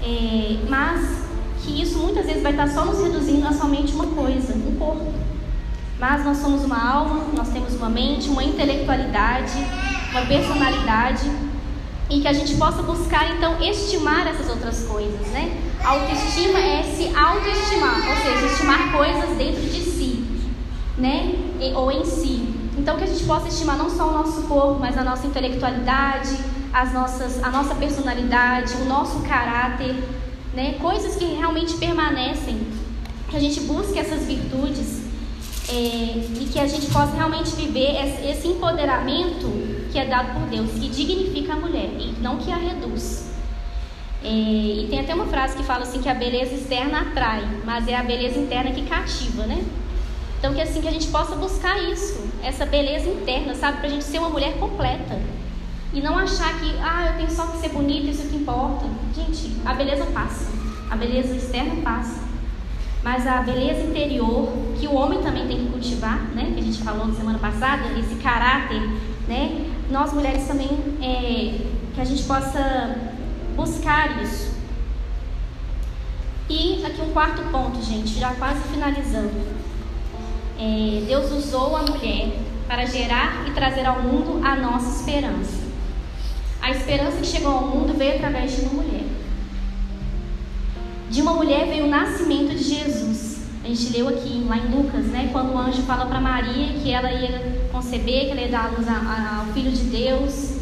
[0.00, 1.24] é, mas
[1.64, 5.12] que isso muitas vezes vai estar só nos reduzindo a somente uma coisa, um corpo.
[5.98, 9.52] Mas nós somos uma alma, nós temos uma mente, uma intelectualidade,
[10.10, 11.30] uma personalidade
[12.10, 15.56] e que a gente possa buscar então estimar essas outras coisas, né?
[15.84, 20.24] Autoestima é se autoestimar, ou seja, estimar coisas dentro de si,
[20.98, 21.34] né?
[21.74, 22.52] Ou em si.
[22.76, 26.36] Então que a gente possa estimar não só o nosso corpo, mas a nossa intelectualidade,
[26.72, 29.94] as nossas, a nossa personalidade, o nosso caráter,
[30.52, 30.74] né?
[30.80, 32.60] Coisas que realmente permanecem.
[33.28, 35.02] Que a gente busque essas virtudes
[35.68, 37.94] é, e que a gente possa realmente viver
[38.28, 42.56] esse empoderamento que é dado por Deus, que dignifica a mulher e não que a
[42.56, 43.30] reduz.
[44.22, 47.88] É, e tem até uma frase que fala assim que a beleza externa atrai, mas
[47.88, 49.64] é a beleza interna que cativa, né?
[50.38, 53.90] Então que assim que a gente possa buscar isso, essa beleza interna, sabe, para a
[53.90, 55.18] gente ser uma mulher completa
[55.92, 58.86] e não achar que ah eu tenho só que ser bonita, isso que importa.
[59.14, 60.50] Gente, a beleza passa,
[60.90, 62.20] a beleza externa passa,
[63.02, 66.52] mas a beleza interior que o homem também tem que cultivar, né?
[66.54, 68.80] Que a gente falou na semana passada, esse caráter,
[69.26, 69.66] né?
[69.90, 70.68] Nós mulheres também
[71.02, 72.96] é, que a gente possa
[73.56, 74.54] buscar isso.
[76.48, 79.32] E aqui um quarto ponto, gente, já quase finalizando.
[80.58, 85.60] É, Deus usou a mulher para gerar e trazer ao mundo a nossa esperança.
[86.62, 89.04] A esperança que chegou ao mundo veio através de uma mulher.
[91.10, 93.40] De uma mulher veio o nascimento de Jesus.
[93.64, 95.30] A gente leu aqui lá em Lucas, né?
[95.32, 98.86] Quando o anjo fala para Maria que ela ia conceber, que ela ia dar luz
[98.86, 100.60] ao Filho de Deus.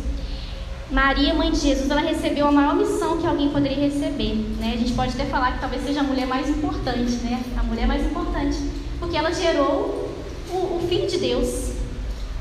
[0.90, 4.35] Maria, mãe de Jesus, ela recebeu a maior missão que alguém poderia receber.
[4.59, 4.72] Né?
[4.74, 7.42] A gente pode até falar que talvez seja a mulher mais importante, né?
[7.59, 8.57] A mulher mais importante,
[8.98, 10.14] porque ela gerou
[10.50, 11.72] o, o Filho de Deus.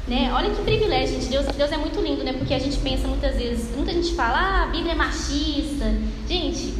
[0.07, 0.31] Né?
[0.33, 1.27] Olha que privilégio, gente.
[1.27, 2.31] Deus, Deus é muito lindo, né?
[2.31, 5.93] Porque a gente pensa muitas vezes, muita gente fala, ah, a Bíblia é machista.
[6.29, 6.73] Gente,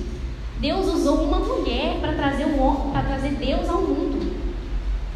[0.60, 4.07] Deus usou uma mulher para trazer o homem, para trazer Deus ao mundo.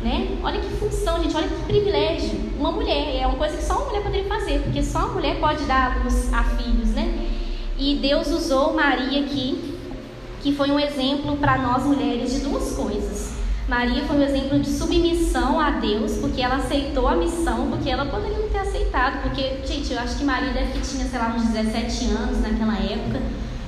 [0.03, 0.35] Né?
[0.43, 2.39] Olha que função, gente, olha que privilégio.
[2.57, 5.39] Uma mulher, é uma coisa que só uma mulher poderia fazer, porque só uma mulher
[5.39, 7.29] pode dar luz a filhos, né?
[7.77, 9.77] E Deus usou Maria aqui,
[10.41, 13.31] que foi um exemplo para nós mulheres de duas coisas.
[13.67, 18.05] Maria foi um exemplo de submissão a Deus, porque ela aceitou a missão, porque ela
[18.05, 21.33] poderia não ter aceitado, porque, gente, eu acho que Maria deve que tinha, sei lá,
[21.37, 23.21] uns 17 anos naquela época.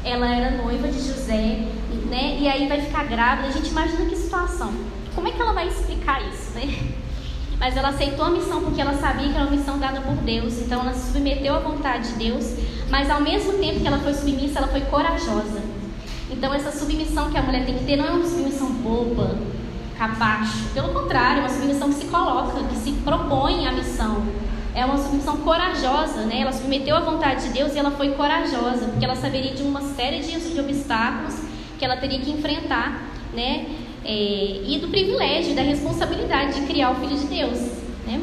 [0.04, 1.68] Ela era noiva de José,
[2.10, 2.38] né?
[2.40, 3.48] E aí vai ficar grávida.
[3.48, 4.74] A gente imagina que situação.
[5.16, 6.94] Como é que ela vai explicar isso, né?
[7.60, 10.60] Mas ela aceitou a missão porque ela sabia que era uma missão dada por Deus.
[10.60, 12.56] Então ela se submeteu à vontade de Deus,
[12.90, 15.62] mas ao mesmo tempo que ela foi submissa, ela foi corajosa.
[16.30, 19.38] Então essa submissão que a mulher tem que ter não é uma submissão boba,
[19.98, 20.70] capacho.
[20.74, 24.26] Pelo contrário, é uma submissão que se coloca, que se propõe à missão.
[24.76, 26.42] É uma submissão corajosa, né?
[26.42, 29.82] Ela submeteu à vontade de Deus e ela foi corajosa, porque ela saberia de uma
[29.82, 31.36] série de, obstáculos
[31.78, 33.68] que ela teria que enfrentar, né?
[34.06, 37.60] É, e do privilégio, da responsabilidade de criar o Filho de Deus.
[38.06, 38.22] Né?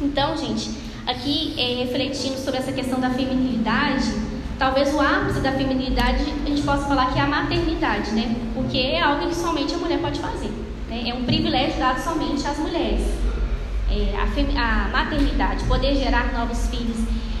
[0.00, 0.70] Então, gente,
[1.06, 4.12] aqui é, refletindo sobre essa questão da feminilidade,
[4.58, 8.34] talvez o ápice da feminilidade a gente possa falar que é a maternidade, né?
[8.54, 10.50] Porque é algo que somente a mulher pode fazer.
[10.88, 11.08] Né?
[11.08, 13.06] É um privilégio dado somente às mulheres.
[13.90, 16.96] É, a, a maternidade, poder gerar novos filhos.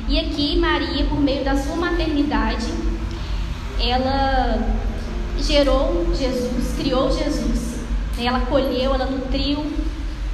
[0.08, 2.66] E aqui Maria, por meio da sua maternidade,
[3.80, 4.58] ela
[5.38, 7.76] gerou Jesus, criou Jesus.
[8.16, 8.26] Né?
[8.26, 9.64] Ela colheu, ela nutriu.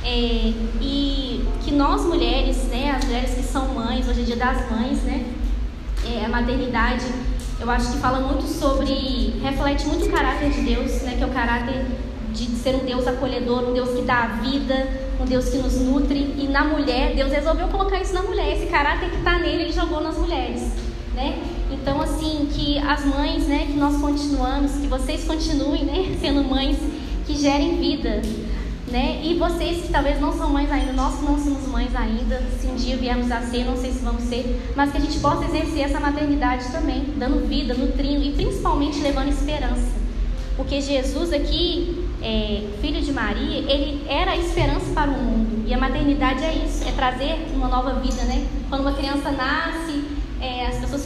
[0.03, 4.71] É, e que nós mulheres, né, as mulheres que são mães, hoje é dia das
[4.71, 5.27] mães, né,
[6.07, 7.05] é, a maternidade,
[7.61, 11.27] eu acho que fala muito sobre, reflete muito o caráter de Deus, né, que é
[11.27, 11.85] o caráter
[12.33, 14.89] de ser um Deus acolhedor, um Deus que dá a vida,
[15.21, 16.35] um Deus que nos nutre.
[16.39, 18.57] E na mulher, Deus resolveu colocar isso na mulher.
[18.57, 20.73] Esse caráter que está nele, ele jogou nas mulheres.
[21.15, 21.43] Né?
[21.81, 26.77] Então, assim, que as mães, né, que nós continuamos, que vocês continuem né, sendo mães
[27.27, 28.23] que gerem vida.
[28.91, 29.21] Né?
[29.25, 32.67] E vocês que talvez não são mães ainda, nós que não somos mães ainda, se
[32.67, 35.45] um dia viemos a ser, não sei se vamos ser, mas que a gente possa
[35.45, 40.01] exercer essa maternidade também, dando vida, nutrindo e principalmente levando esperança.
[40.57, 45.65] Porque Jesus aqui, é, filho de Maria, ele era a esperança para o mundo.
[45.67, 48.47] E a maternidade é isso, é trazer uma nova vida, né?
[48.69, 49.90] Quando uma criança nasce,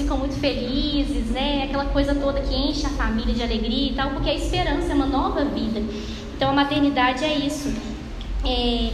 [0.05, 1.65] ficam muito felizes, né?
[1.65, 4.95] Aquela coisa toda que enche a família de alegria e tal, porque a esperança é
[4.95, 5.83] uma nova vida.
[6.37, 7.75] Então a maternidade é isso.
[8.45, 8.91] É,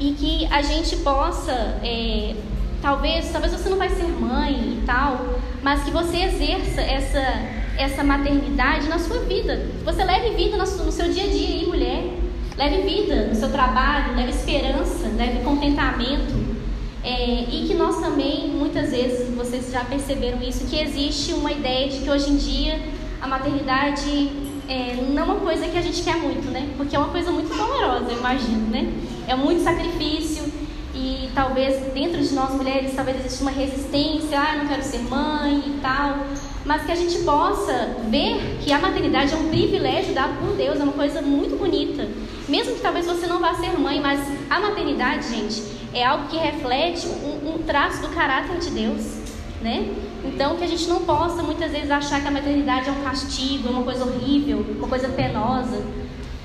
[0.00, 1.52] e que a gente possa,
[1.84, 2.34] é,
[2.82, 7.22] talvez, talvez você não vai ser mãe e tal, mas que você exerça essa,
[7.78, 9.66] essa maternidade na sua vida.
[9.84, 12.04] Você leve vida no seu dia a dia aí, mulher.
[12.56, 16.49] Leve vida no seu trabalho, leve esperança, leve contentamento.
[17.02, 21.88] É, e que nós também, muitas vezes, vocês já perceberam isso, que existe uma ideia
[21.88, 22.80] de que hoje em dia
[23.20, 24.30] a maternidade
[24.68, 26.68] é, não é uma coisa que a gente quer muito, né?
[26.76, 28.92] Porque é uma coisa muito dolorosa, eu imagino, né?
[29.26, 30.44] É muito sacrifício
[30.94, 35.62] e talvez dentro de nós mulheres talvez exista uma resistência, ah, não quero ser mãe
[35.66, 36.26] e tal,
[36.64, 40.78] mas que a gente possa ver que a maternidade é um privilégio dado por Deus,
[40.78, 42.06] é uma coisa muito bonita.
[42.48, 46.36] Mesmo que talvez você não vá ser mãe, mas a maternidade, gente, é algo que
[46.36, 49.02] reflete um, um traço do caráter de Deus,
[49.60, 49.88] né?
[50.24, 53.68] Então, que a gente não possa muitas vezes achar que a maternidade é um castigo,
[53.68, 55.82] é uma coisa horrível, uma coisa penosa.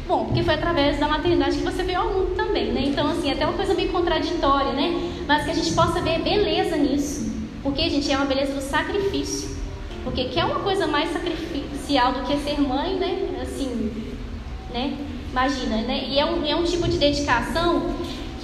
[0.08, 2.84] Bom, porque foi através da maternidade que você veio ao mundo também, né?
[2.86, 5.12] Então, assim, até uma coisa meio contraditória, né?
[5.28, 7.34] Mas que a gente possa ver beleza nisso.
[7.64, 9.56] Porque, gente, é uma beleza do sacrifício.
[10.04, 13.40] Porque que é uma coisa mais sacrificial do que ser mãe, né?
[13.42, 13.92] Assim,
[14.72, 14.96] né?
[15.32, 16.06] Imagina, né?
[16.08, 17.90] E é um, é um tipo de dedicação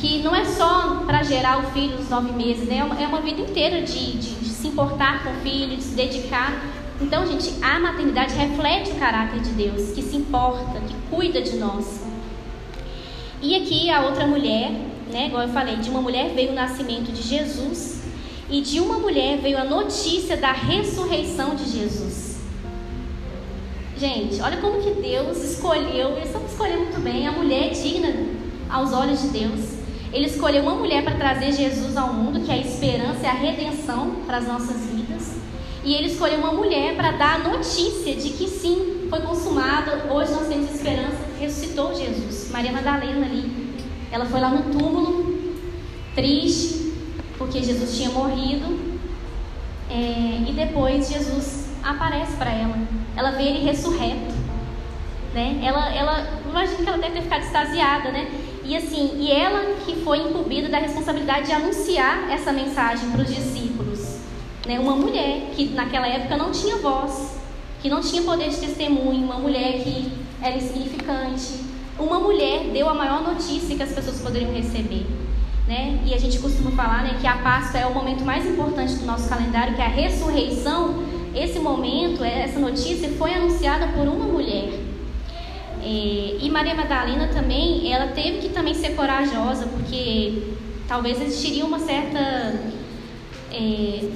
[0.01, 2.77] que não é só para gerar o filho dos nove meses, né?
[2.77, 5.83] É uma, é uma vida inteira de, de, de se importar com o filho, de
[5.83, 6.59] se dedicar.
[6.99, 11.55] Então, gente, a maternidade reflete o caráter de Deus, que se importa, que cuida de
[11.57, 12.01] nós.
[13.43, 14.71] E aqui a outra mulher,
[15.11, 18.01] né, igual eu falei, de uma mulher veio o nascimento de Jesus
[18.49, 22.39] e de uma mulher veio a notícia da ressurreição de Jesus.
[23.97, 28.11] Gente, olha como que Deus escolheu, eles estão escolhendo muito bem, a mulher digna
[28.67, 29.80] aos olhos de Deus.
[30.13, 33.33] Ele escolheu uma mulher para trazer Jesus ao mundo, que é a esperança e a
[33.33, 35.37] redenção para as nossas vidas.
[35.83, 40.31] E ele escolheu uma mulher para dar a notícia de que sim, foi consumado, hoje
[40.31, 42.51] nós temos esperança, ressuscitou Jesus.
[42.51, 43.71] Maria Madalena ali,
[44.11, 45.53] ela foi lá no túmulo,
[46.13, 46.93] triste,
[47.37, 48.91] porque Jesus tinha morrido.
[49.89, 52.77] É, e depois Jesus aparece para ela.
[53.15, 54.33] Ela vê ele ressurreto.
[55.33, 55.61] Né?
[55.63, 58.29] Ela, ela, imagina que ela deve ter ficado extasiada, né?
[58.63, 63.27] E assim, e ela que foi incumbida da responsabilidade de anunciar essa mensagem para os
[63.27, 64.17] discípulos.
[64.67, 64.79] Né?
[64.79, 67.37] Uma mulher que naquela época não tinha voz,
[67.81, 71.71] que não tinha poder de testemunho, uma mulher que era insignificante.
[71.97, 75.05] Uma mulher deu a maior notícia que as pessoas poderiam receber.
[75.67, 75.99] Né?
[76.05, 79.05] E a gente costuma falar né, que a Páscoa é o momento mais importante do
[79.05, 81.03] nosso calendário, que é a ressurreição.
[81.33, 84.40] Esse momento, essa notícia foi anunciada por uma mulher.
[85.83, 90.55] É, e Maria Madalena também, ela teve que também ser corajosa, porque
[90.87, 92.19] talvez existiria uma certa
[93.51, 94.09] é,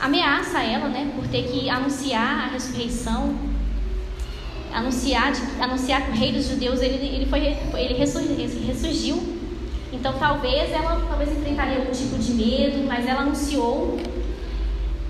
[0.00, 3.34] ameaça a ela, né, por ter que anunciar a ressurreição,
[4.72, 9.40] anunciar, de, anunciar que o rei dos judeus ele, ele foi ele ressurgiu.
[9.92, 14.00] Então talvez ela talvez enfrentaria algum tipo de medo, mas ela anunciou.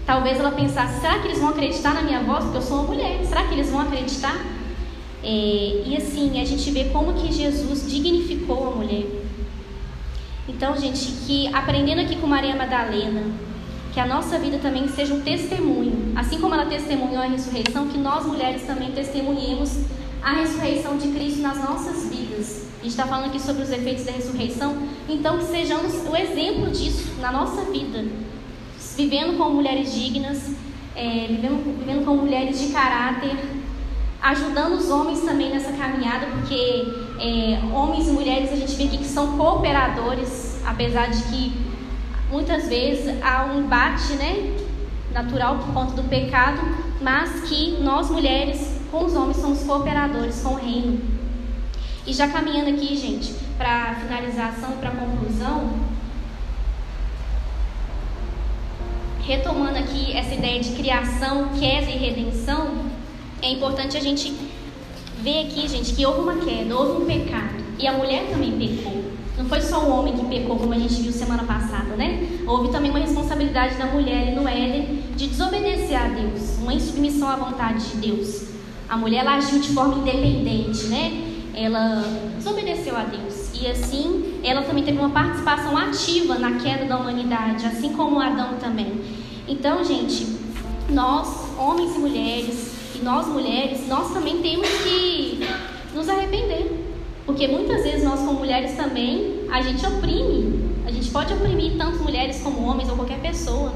[0.05, 2.45] Talvez ela pensasse: será que eles vão acreditar na minha voz?
[2.45, 3.25] Porque eu sou uma mulher.
[3.25, 4.52] Será que eles vão acreditar?
[5.23, 9.07] É, e assim, a gente vê como que Jesus dignificou a mulher.
[10.49, 13.23] Então, gente, que aprendendo aqui com Maria Madalena,
[13.93, 17.99] que a nossa vida também seja um testemunho, assim como ela testemunhou a ressurreição, que
[17.99, 19.79] nós mulheres também testemunhemos
[20.23, 22.67] a ressurreição de Cristo nas nossas vidas.
[22.81, 24.77] A gente está falando aqui sobre os efeitos da ressurreição,
[25.09, 28.05] então que sejamos o exemplo disso na nossa vida,
[28.97, 30.51] vivendo como mulheres dignas,
[30.97, 33.37] é, vivendo, vivendo como mulheres de caráter,
[34.23, 36.87] ajudando os homens também nessa caminhada, porque
[37.19, 41.53] é, homens e mulheres a gente vê aqui que são cooperadores, apesar de que
[42.31, 44.57] muitas vezes há um embate né,
[45.13, 46.61] natural por conta do pecado,
[47.01, 51.01] mas que nós mulheres com os homens somos cooperadores com o reino.
[52.07, 55.73] E já caminhando aqui, gente, para finalização e para conclusão,
[59.25, 62.92] retomando aqui essa ideia de criação, queda e redenção,
[63.43, 64.33] é importante a gente
[65.21, 67.63] ver aqui, gente, que houve uma queda, houve um pecado.
[67.79, 69.03] E a mulher também pecou.
[69.37, 69.81] Não foi só
[70.29, 72.41] pecou, como a gente viu semana passada, né?
[72.47, 77.37] Houve também uma responsabilidade da mulher no Éden de desobedecer a Deus, uma insubmissão à
[77.37, 78.45] vontade de Deus.
[78.89, 81.23] A mulher ela agiu de forma independente, né?
[81.55, 82.05] Ela
[82.37, 83.51] desobedeceu a Deus.
[83.61, 88.55] E assim, ela também teve uma participação ativa na queda da humanidade, assim como Adão
[88.61, 89.01] também.
[89.49, 90.27] Então, gente,
[90.89, 95.41] nós, homens e mulheres, e nós mulheres, nós também temos que
[95.95, 96.71] nos arrepender.
[97.25, 100.73] Porque muitas vezes nós, como mulheres também, a gente oprime.
[100.87, 103.73] A gente pode oprimir tanto mulheres como homens ou qualquer pessoa.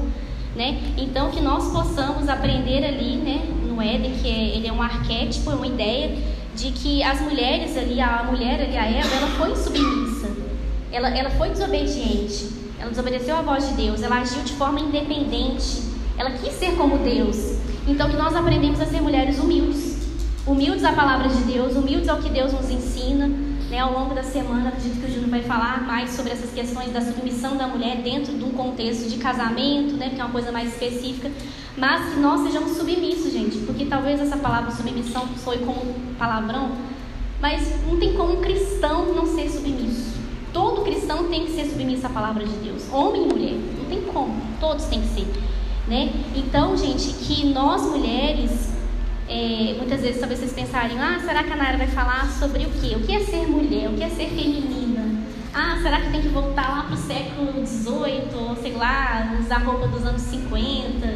[0.55, 0.81] Né?
[0.97, 5.51] Então que nós possamos aprender ali, né, no Éden, que é, ele é um arquétipo,
[5.51, 6.17] é uma ideia
[6.55, 10.35] de que as mulheres ali, a mulher ali, a Eva, ela foi submissa.
[10.91, 12.49] Ela, ela foi desobediente.
[12.79, 14.01] Ela desobedeceu a voz de Deus.
[14.01, 15.83] Ela agiu de forma independente.
[16.17, 17.56] Ela quis ser como Deus.
[17.87, 19.97] Então que nós aprendemos a ser mulheres humildes
[20.47, 23.27] humildes à palavra de Deus, humildes ao que Deus nos ensina.
[23.69, 26.89] Né, ao longo da semana, acredito que o Júnior vai falar mais sobre essas questões
[26.93, 30.53] da submissão da mulher dentro de um contexto de casamento, né, que é uma coisa
[30.53, 31.29] mais específica,
[31.75, 35.81] mas que nós sejamos submissos, gente, porque talvez essa palavra submissão soe como
[36.17, 36.71] palavrão,
[37.41, 40.15] mas não tem como um cristão não ser submisso.
[40.53, 44.01] Todo cristão tem que ser submisso à palavra de Deus, homem e mulher, não tem
[44.03, 45.27] como, todos têm que ser.
[45.87, 46.11] Né?
[46.35, 48.67] Então, gente, que nós mulheres
[49.29, 52.69] é, muitas vezes talvez vocês pensarem, ah, será que a Nara vai falar sobre o
[52.69, 52.95] quê?
[52.95, 53.89] O que é ser mulher?
[53.89, 55.21] O que é ser feminina?
[55.53, 59.87] Ah, será que tem que voltar lá para o século XVIII, sei lá, usar roupa
[59.87, 61.07] dos anos 50?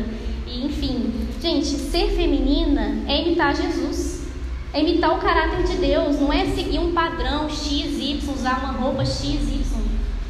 [0.46, 4.26] E, enfim, gente, ser feminina é imitar Jesus.
[4.74, 8.72] É imitar o caráter de Deus, não é seguir um padrão X, Y, usar uma
[8.74, 9.62] roupa X, Y.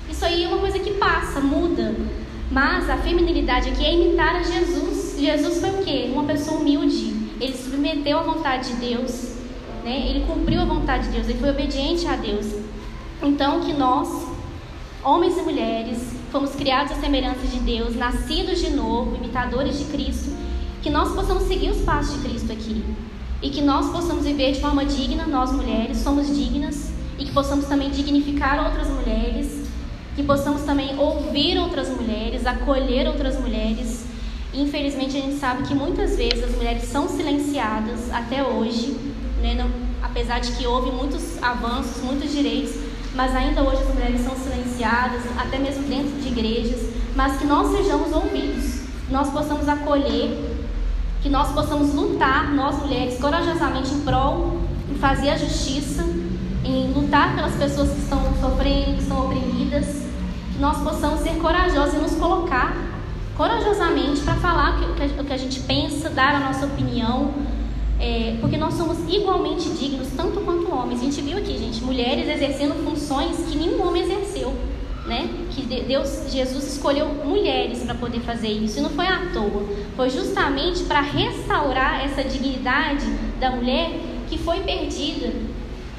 [0.09, 1.95] Isso aí é uma coisa que passa, muda.
[2.51, 5.15] Mas a feminilidade aqui é imitar a Jesus.
[5.17, 6.09] Jesus foi o quê?
[6.11, 9.35] Uma pessoa humilde, ele submeteu à vontade de Deus,
[9.85, 10.09] né?
[10.09, 12.47] ele cumpriu a vontade de Deus, ele foi obediente a Deus.
[13.23, 14.27] Então, que nós,
[15.01, 20.35] homens e mulheres, fomos criados à semelhança de Deus, nascidos de novo, imitadores de Cristo,
[20.81, 22.83] que nós possamos seguir os passos de Cristo aqui.
[23.41, 27.65] E que nós possamos viver de forma digna, nós mulheres somos dignas, e que possamos
[27.65, 29.60] também dignificar outras mulheres,
[30.21, 34.11] que possamos também ouvir outras mulheres, acolher outras mulheres,
[34.53, 38.97] Infelizmente, a gente sabe que muitas vezes as mulheres são silenciadas até hoje,
[39.41, 39.53] né?
[39.53, 39.69] Não,
[40.03, 42.73] apesar de que houve muitos avanços, muitos direitos,
[43.15, 46.81] mas ainda hoje as mulheres são silenciadas, até mesmo dentro de igrejas,
[47.15, 50.37] mas que nós sejamos ouvidos, nós possamos acolher,
[51.21, 54.57] que nós possamos lutar, nós mulheres, corajosamente em prol,
[54.91, 56.03] em fazer a justiça,
[56.65, 60.10] em lutar pelas pessoas que estão sofrendo, que estão oprimidas,
[60.61, 62.77] nós possamos ser corajosos e nos colocar
[63.35, 64.79] corajosamente para falar
[65.19, 67.33] o que a gente pensa, dar a nossa opinião,
[67.99, 71.01] é, porque nós somos igualmente dignos, tanto quanto homens.
[71.01, 74.53] A gente viu aqui, gente, mulheres exercendo funções que nenhum homem exerceu.
[75.07, 75.27] Né?
[75.49, 78.77] Que Deus, Jesus escolheu mulheres para poder fazer isso.
[78.77, 79.65] E não foi à toa.
[79.95, 83.07] Foi justamente para restaurar essa dignidade
[83.39, 83.89] da mulher
[84.29, 85.33] que foi perdida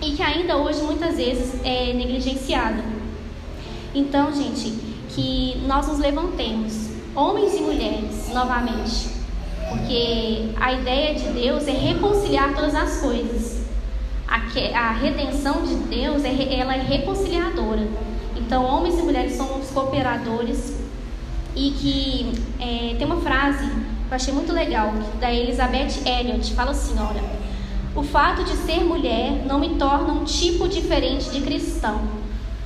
[0.00, 2.91] e que ainda hoje muitas vezes é negligenciada.
[3.94, 4.70] Então, gente,
[5.10, 9.08] que nós nos levantemos homens e mulheres, novamente.
[9.68, 13.62] Porque a ideia de Deus é reconciliar todas as coisas.
[14.26, 17.86] A, redenção de Deus, é, ela é reconciliadora.
[18.36, 20.80] Então, homens e mulheres somos cooperadores.
[21.54, 26.70] E que é, tem uma frase que eu achei muito legal, da Elizabeth Elliot, fala
[26.70, 27.22] assim, olha,
[27.94, 32.00] o fato de ser mulher não me torna um tipo diferente de cristão,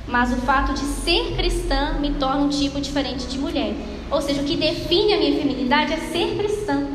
[0.07, 3.73] mas o fato de ser cristã me torna um tipo diferente de mulher.
[4.09, 6.87] Ou seja, o que define a minha feminilidade é ser cristã.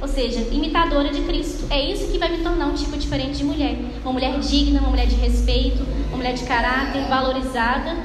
[0.00, 1.64] Ou seja, imitadora de Cristo.
[1.70, 3.78] É isso que vai me tornar um tipo diferente de mulher.
[4.02, 7.96] Uma mulher digna, uma mulher de respeito, uma mulher de caráter, valorizada.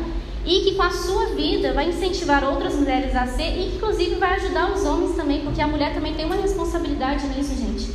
[0.46, 3.58] E que com a sua vida vai incentivar outras mulheres a ser.
[3.58, 5.42] E inclusive vai ajudar os homens também.
[5.42, 7.92] Porque a mulher também tem uma responsabilidade nisso, gente.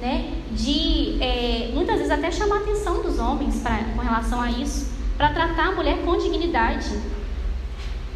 [0.00, 0.32] Né?
[0.50, 4.94] De é, muitas vezes até chamar a atenção dos homens pra, com relação a isso.
[5.16, 6.90] Para tratar a mulher com dignidade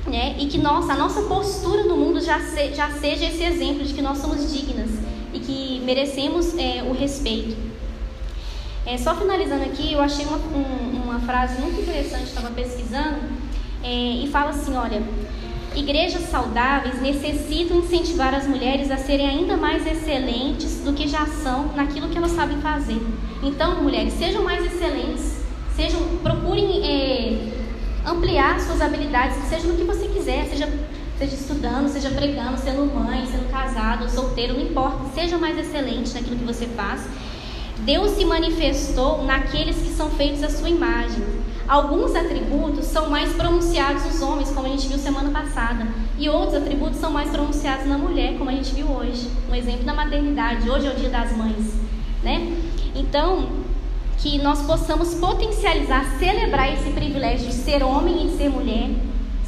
[0.09, 0.36] né?
[0.38, 3.92] E que nossa, a nossa postura no mundo já, se, já seja esse exemplo de
[3.92, 4.90] que nós somos dignas
[5.32, 7.57] e que merecemos é, o respeito.
[8.86, 13.18] É, só finalizando aqui, eu achei uma, um, uma frase muito interessante, estava pesquisando,
[13.82, 15.03] é, e fala assim: olha,
[15.76, 21.74] igrejas saudáveis necessitam incentivar as mulheres a serem ainda mais excelentes do que já são
[21.74, 23.01] naquilo que elas sabem fazer.
[23.42, 25.38] Então, mulheres, sejam mais excelentes,
[25.78, 27.38] sejam, procurem é,
[28.04, 30.68] ampliar suas habilidades, seja no que você quiser, seja,
[31.16, 36.36] seja estudando, seja pregando, sendo mãe, sendo casado, solteiro, não importa, seja mais excelente naquilo
[36.36, 37.08] que você faz.
[37.78, 41.22] Deus se manifestou naqueles que são feitos à sua imagem.
[41.68, 45.86] Alguns atributos são mais pronunciados nos homens, como a gente viu semana passada.
[46.18, 49.30] E outros atributos são mais pronunciados na mulher, como a gente viu hoje.
[49.48, 50.68] Um exemplo na maternidade.
[50.68, 51.72] Hoje é o dia das mães.
[52.22, 52.52] Né?
[52.96, 53.67] Então,
[54.18, 58.90] que nós possamos potencializar, celebrar esse privilégio de ser homem e de ser mulher.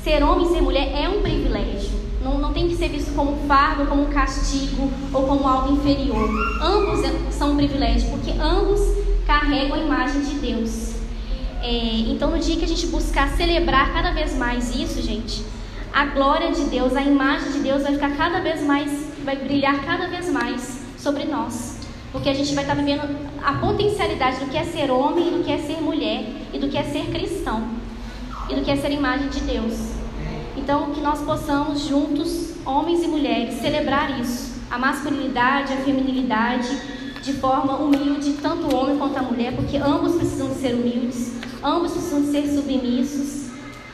[0.02, 1.90] Ser homem e ser mulher é um privilégio.
[2.22, 6.28] Não, não tem que ser visto como fardo, como castigo ou como algo inferior.
[6.62, 7.00] Ambos
[7.34, 8.80] são um privilégio, porque ambos
[9.26, 10.94] carregam a imagem de Deus.
[11.62, 15.44] É, então, no dia que a gente buscar celebrar cada vez mais isso, gente,
[15.92, 18.90] a glória de Deus, a imagem de Deus vai ficar cada vez mais,
[19.24, 21.79] vai brilhar cada vez mais sobre nós.
[22.12, 23.02] Porque a gente vai estar vivendo
[23.42, 26.76] a potencialidade do que é ser homem, do que é ser mulher e do que
[26.76, 27.68] é ser cristão
[28.48, 29.74] e do que é ser imagem de Deus.
[30.56, 36.68] Então, que nós possamos juntos, homens e mulheres, celebrar isso, a masculinidade, a feminilidade,
[37.22, 41.92] de forma humilde, tanto o homem quanto a mulher, porque ambos precisam ser humildes, ambos
[41.92, 43.50] precisam ser submissos,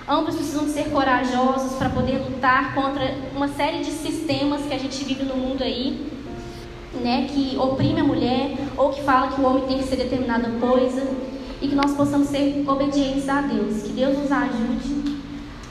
[0.08, 5.04] ambos precisam ser corajosos para poder lutar contra uma série de sistemas que a gente
[5.04, 6.10] vive no mundo aí,
[7.02, 10.48] né, que oprime a mulher ou que fala que o homem tem que ser determinada
[10.60, 11.02] coisa
[11.60, 13.82] e que nós possamos ser obedientes a Deus.
[13.82, 15.16] Que Deus nos ajude,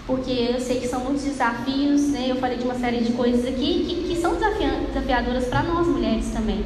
[0.07, 2.27] porque eu sei que são muitos desafios, né?
[2.29, 6.29] Eu falei de uma série de coisas aqui que, que são desafiadoras para nós mulheres
[6.31, 6.63] também.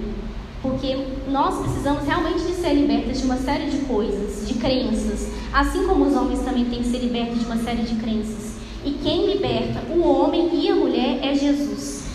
[0.61, 0.97] Porque
[1.29, 5.29] nós precisamos realmente de ser libertas de uma série de coisas, de crenças.
[5.53, 8.55] Assim como os homens também têm que ser libertos de uma série de crenças.
[8.83, 12.05] E quem liberta o homem e a mulher é Jesus.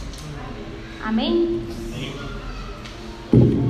[1.02, 1.62] Amém?
[3.34, 3.63] Thank you.